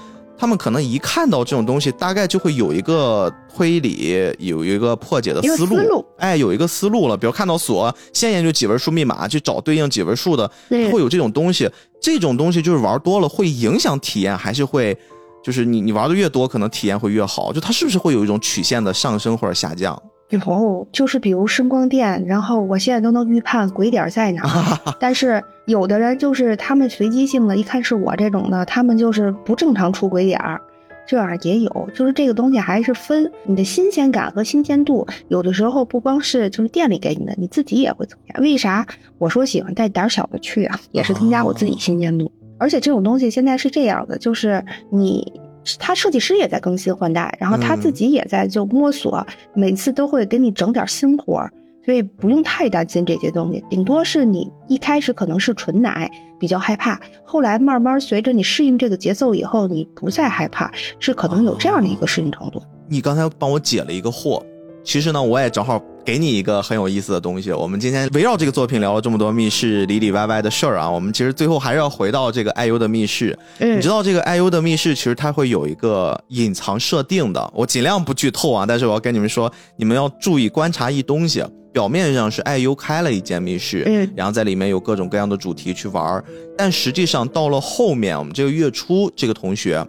[0.42, 7.16] 他们可能一看到这种东西，大概就会有一个推理，有一个破解的思路，思路哎，有一个思路了。
[7.16, 11.70] 比如看到锁，先研究几位数密码，去找对应几位数的，会有这种东西。
[12.02, 14.98] 这种东西就是玩多了会影响体验，还是会，
[15.44, 17.54] 就是你你玩的越多，可能体验会越好。
[17.54, 20.02] 就它是不是会有一种曲线的上升或者下降？
[20.32, 24.44] 有，就是比如声光电，然后我现在都能预判鬼点在哪。
[25.00, 30.60] 但是有的人就是他们随机性的，一看是我这种的，他们就是不正常出鬼点儿，
[31.06, 31.90] 这样也有。
[31.94, 38.40] 就是这个东西还是分你的新鲜感和新鲜度，有的时候不光是就是店里给你的，你自己也会增加。
[38.40, 38.86] 为啥
[39.18, 40.80] 我说喜欢带胆小的去啊？
[40.92, 42.32] 也是增加我自己新鲜度。
[42.58, 45.32] 而且这种东西现在是这样的，就是你。
[45.78, 51.52] 他设计师也在更新换代，然后他自己也在就摸索，每次都会给你整点新活儿，
[51.86, 53.64] 所以不用太担心这些东西。
[53.70, 56.10] 顶多是你一开始可能是纯奶
[56.40, 62.62] 比较害怕，后来慢慢随着你适应这个节奏以后，你不再害怕，是可能有这样的一个适应程度。
[62.88, 64.44] 你刚才帮我解了一个惑。
[64.84, 67.52] 其实呢，我也正好给你一个很有意思的东西。
[67.52, 73.38] 我们今天围绕这个作品聊了这么多密室里里外外的事儿啊，我们其实最后还是要回到这个爱优的密室。
[73.60, 81.44] 嗯，你知道这个爱优的密室其实它会有一个隐藏设定的，我尽量不剧透啊，但是我要跟你们说，你们要注意观察一东西。
[81.74, 86.22] 表面上是爱优开了一间密室，嗯，然后在里面有各种各样的主题去玩，
[86.58, 89.82] 但实际上到了后面，我们这个月初这个同学。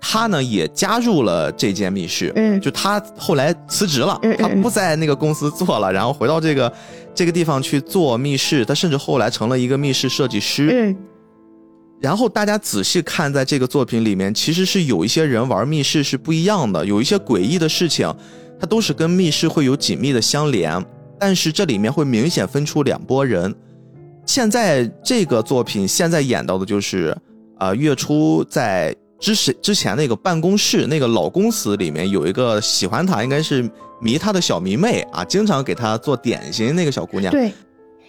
[0.00, 6.72] 他呢也加入了这间密室，嗯，就他后来辞职了，他不在那个公司做了，然后回到这个
[7.14, 10.96] 这个地方去做密室，他甚至后来成了一个密室设计师，嗯，
[12.00, 18.10] 然后大家仔细看，在这个作品里面，其实是有一些人玩密室是不一样的，有一些诡异的事情，
[18.58, 20.82] 它都是跟密室会有紧密的相连，
[21.18, 23.54] 但是这里面会明显分出两拨人。
[24.24, 27.14] 现在这个作品现在演到的就是，
[27.58, 28.96] 呃，月初在。
[29.20, 33.70] 之前之前那个办公室那个老公司里面有一个喜欢他，应该是
[34.00, 37.30] 迷他的小迷妹啊，经常给他做点心那个小姑娘。
[37.30, 37.52] 对，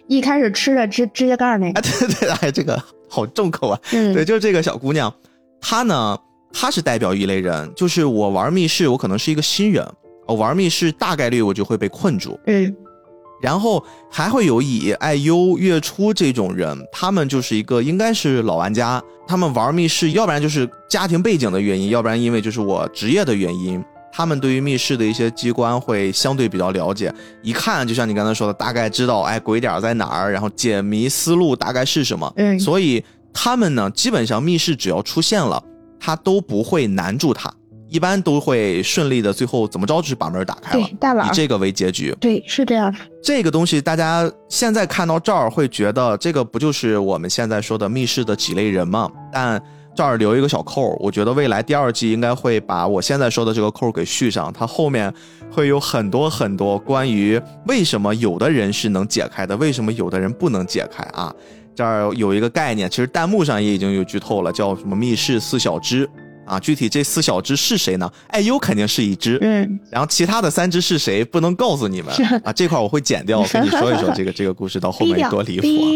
[0.07, 1.81] 一开始吃的指指甲盖那个。
[1.83, 3.79] 对对，哎，这个好重口啊。
[3.91, 4.13] 嗯。
[4.13, 5.13] 对，就是这个小姑娘，
[5.59, 6.17] 她呢，
[6.53, 9.85] 她是代表一类人，就是我玩密室，我可能是一个新人，
[10.25, 12.39] 我玩密室大概率我就会被困住。
[12.45, 12.73] 嗯。
[13.41, 33.03] 然后还会有以爱优月初这种人，他们就是一个应该是老玩家，他们玩密室，要不然就是家庭背景的原因，要不然因为就是我职业的原因，他们对于密室的一些机关会相对比较了解，一看就像你刚才说的，大概知道哎鬼点在哪儿，然后解谜思路大概是什么，嗯，所以
[33.33, 35.63] 他们呢，基本上密室只要出现了，
[35.99, 37.51] 他都不会难住他。
[37.91, 42.15] 一般都会顺利的，最后怎么着就是把门打开了，以这个为结局。
[42.21, 42.95] 对，是这样。
[43.21, 49.11] 这个东西大家现在看到这儿会觉得，这个不就是我们现在说的密室的几类人吗？
[49.31, 49.61] 但
[49.93, 55.13] 这儿留一个小扣，我觉得未来第二季应该会把我现在说的这个扣给续上，它后面
[55.51, 61.35] 会有很多很多关于为什么有的人是能解开的，为什么有的人不能解开啊？
[61.75, 66.09] 这儿有一个概念，其实弹幕上也已经有剧透了，叫什么密室四小只。
[66.51, 68.11] 啊，具体这四小只是谁呢？
[68.27, 72.13] 艾优肯定是一只，嗯，然后其他的三只是谁，不能告诉你们
[72.43, 72.51] 啊。
[72.51, 75.87] 这块我会剪掉，跟你说一说这个这个故事到后面多离谱啊。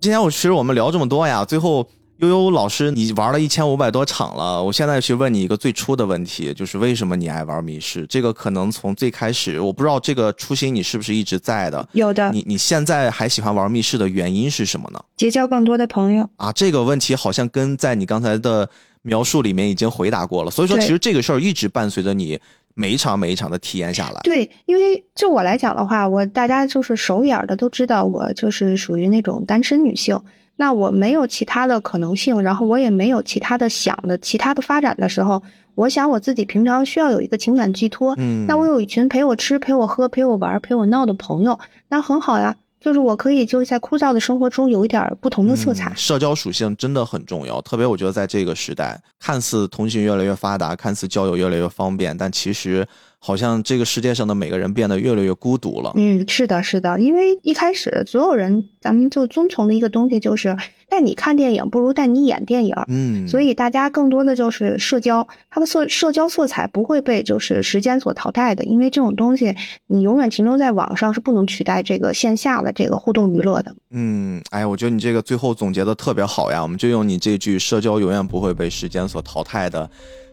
[0.00, 1.84] 今天我其实我们聊这么多呀，最后。
[2.20, 8.06] 悠悠老师，你玩了一千五百多场了，我现在去问你一个最初的问题，就是为什么你爱玩密室？
[8.08, 11.88] 这个可能从最开始，我不知道这个初心你是不是一直在的。
[11.92, 12.30] 有的。
[12.30, 15.02] 你你现在还喜欢玩密室的原因是什么呢？
[15.16, 18.68] 结交更多的朋友啊，这个问题好像跟在你刚才的
[19.00, 20.50] 描述里面已经回答过了。
[20.50, 22.38] 所以说，其实这个事儿一直伴随着你
[22.74, 24.20] 每一场每一场的体验下来。
[24.24, 30.20] 对，因为就我来讲的话，我大家就是熟眼的都知道，我就是属于那种单身女性。
[30.60, 35.42] 那我没有其他的可能性，然后我也没有其他的想的其他的发展的时候，
[35.74, 38.14] 我想我自己平常需要有一个情感寄托。
[38.18, 41.58] 嗯，那我有一群陪我吃、陪我喝、陪我玩、陪我闹的朋友，
[41.88, 42.54] 那很好呀。
[42.80, 45.92] 就是我可以就在枯燥的生活中有一点不同的色彩。
[45.94, 52.86] 社交属性真的很重要，特别我觉得在这个时代，看似通讯越来越发达，看似交友越来越方便，但其实。
[53.22, 55.92] 好像这个世界上的每个人变得越来越孤独了。
[55.94, 60.56] 嗯，是的，是的，因为一开始所有人，咱们就遵从的一个东西就是
[60.90, 62.74] 带你看电影不如带你演电影。
[62.88, 69.54] 嗯，所以大家更多的就是社交，它的色社交色彩不会被就是时间所淘汰的，因为这种东西
[69.86, 73.74] 你永远停留在网上是不能取代这个线下的这个互动娱乐的。
[73.92, 79.88] 嗯，哎，我觉得你这个最后总结的特别好呀，我们就用你这句“社交永远不会被时间所淘汰”的。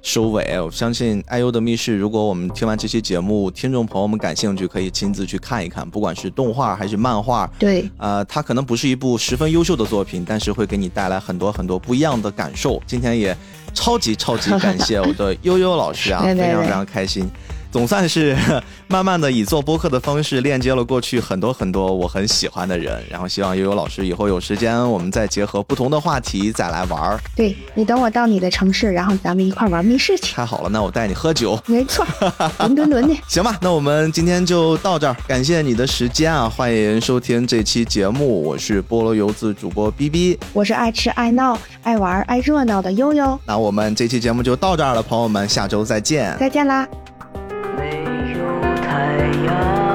[0.08, 1.96] 收尾，我相信爱优的密室。
[1.96, 7.48] 如果我们听完这期节目，听众朋友们感兴趣，可以亲自去看一看，不管是动画还是漫画。
[7.60, 10.48] 对，呃，它可能不是一部十分优秀的作品，但是。
[10.58, 12.82] 会给你带来很多很多不一样的感受。
[12.88, 13.36] 今天也
[13.76, 17.30] 超级超级感谢我的 悠悠老师啊，非常非常开心。
[17.78, 18.36] 总算是
[18.90, 27.20] 慢慢的以做播客的方式链接了过去很多很多我很喜欢的人，然后希望悠悠老师以后有时间，我们再结合不同的话题再来玩儿。
[27.36, 30.34] 对你等我到你的城市，然后咱们一块玩密室去。
[30.34, 31.60] 太好了，那我带你喝酒。
[31.68, 32.04] 没错，
[32.58, 33.16] 伦敦伦的。
[33.30, 36.50] 行吧，那我们今天就到这儿，感谢你的时间啊！
[36.50, 43.40] 欢迎收听这期节目，我是菠萝油子主播 B B，我是爱吃爱闹爱玩爱热闹的悠悠。
[43.46, 46.88] 那我们这期节目就到这儿了，朋友们，下周再见，再见啦。
[48.98, 49.87] 海洋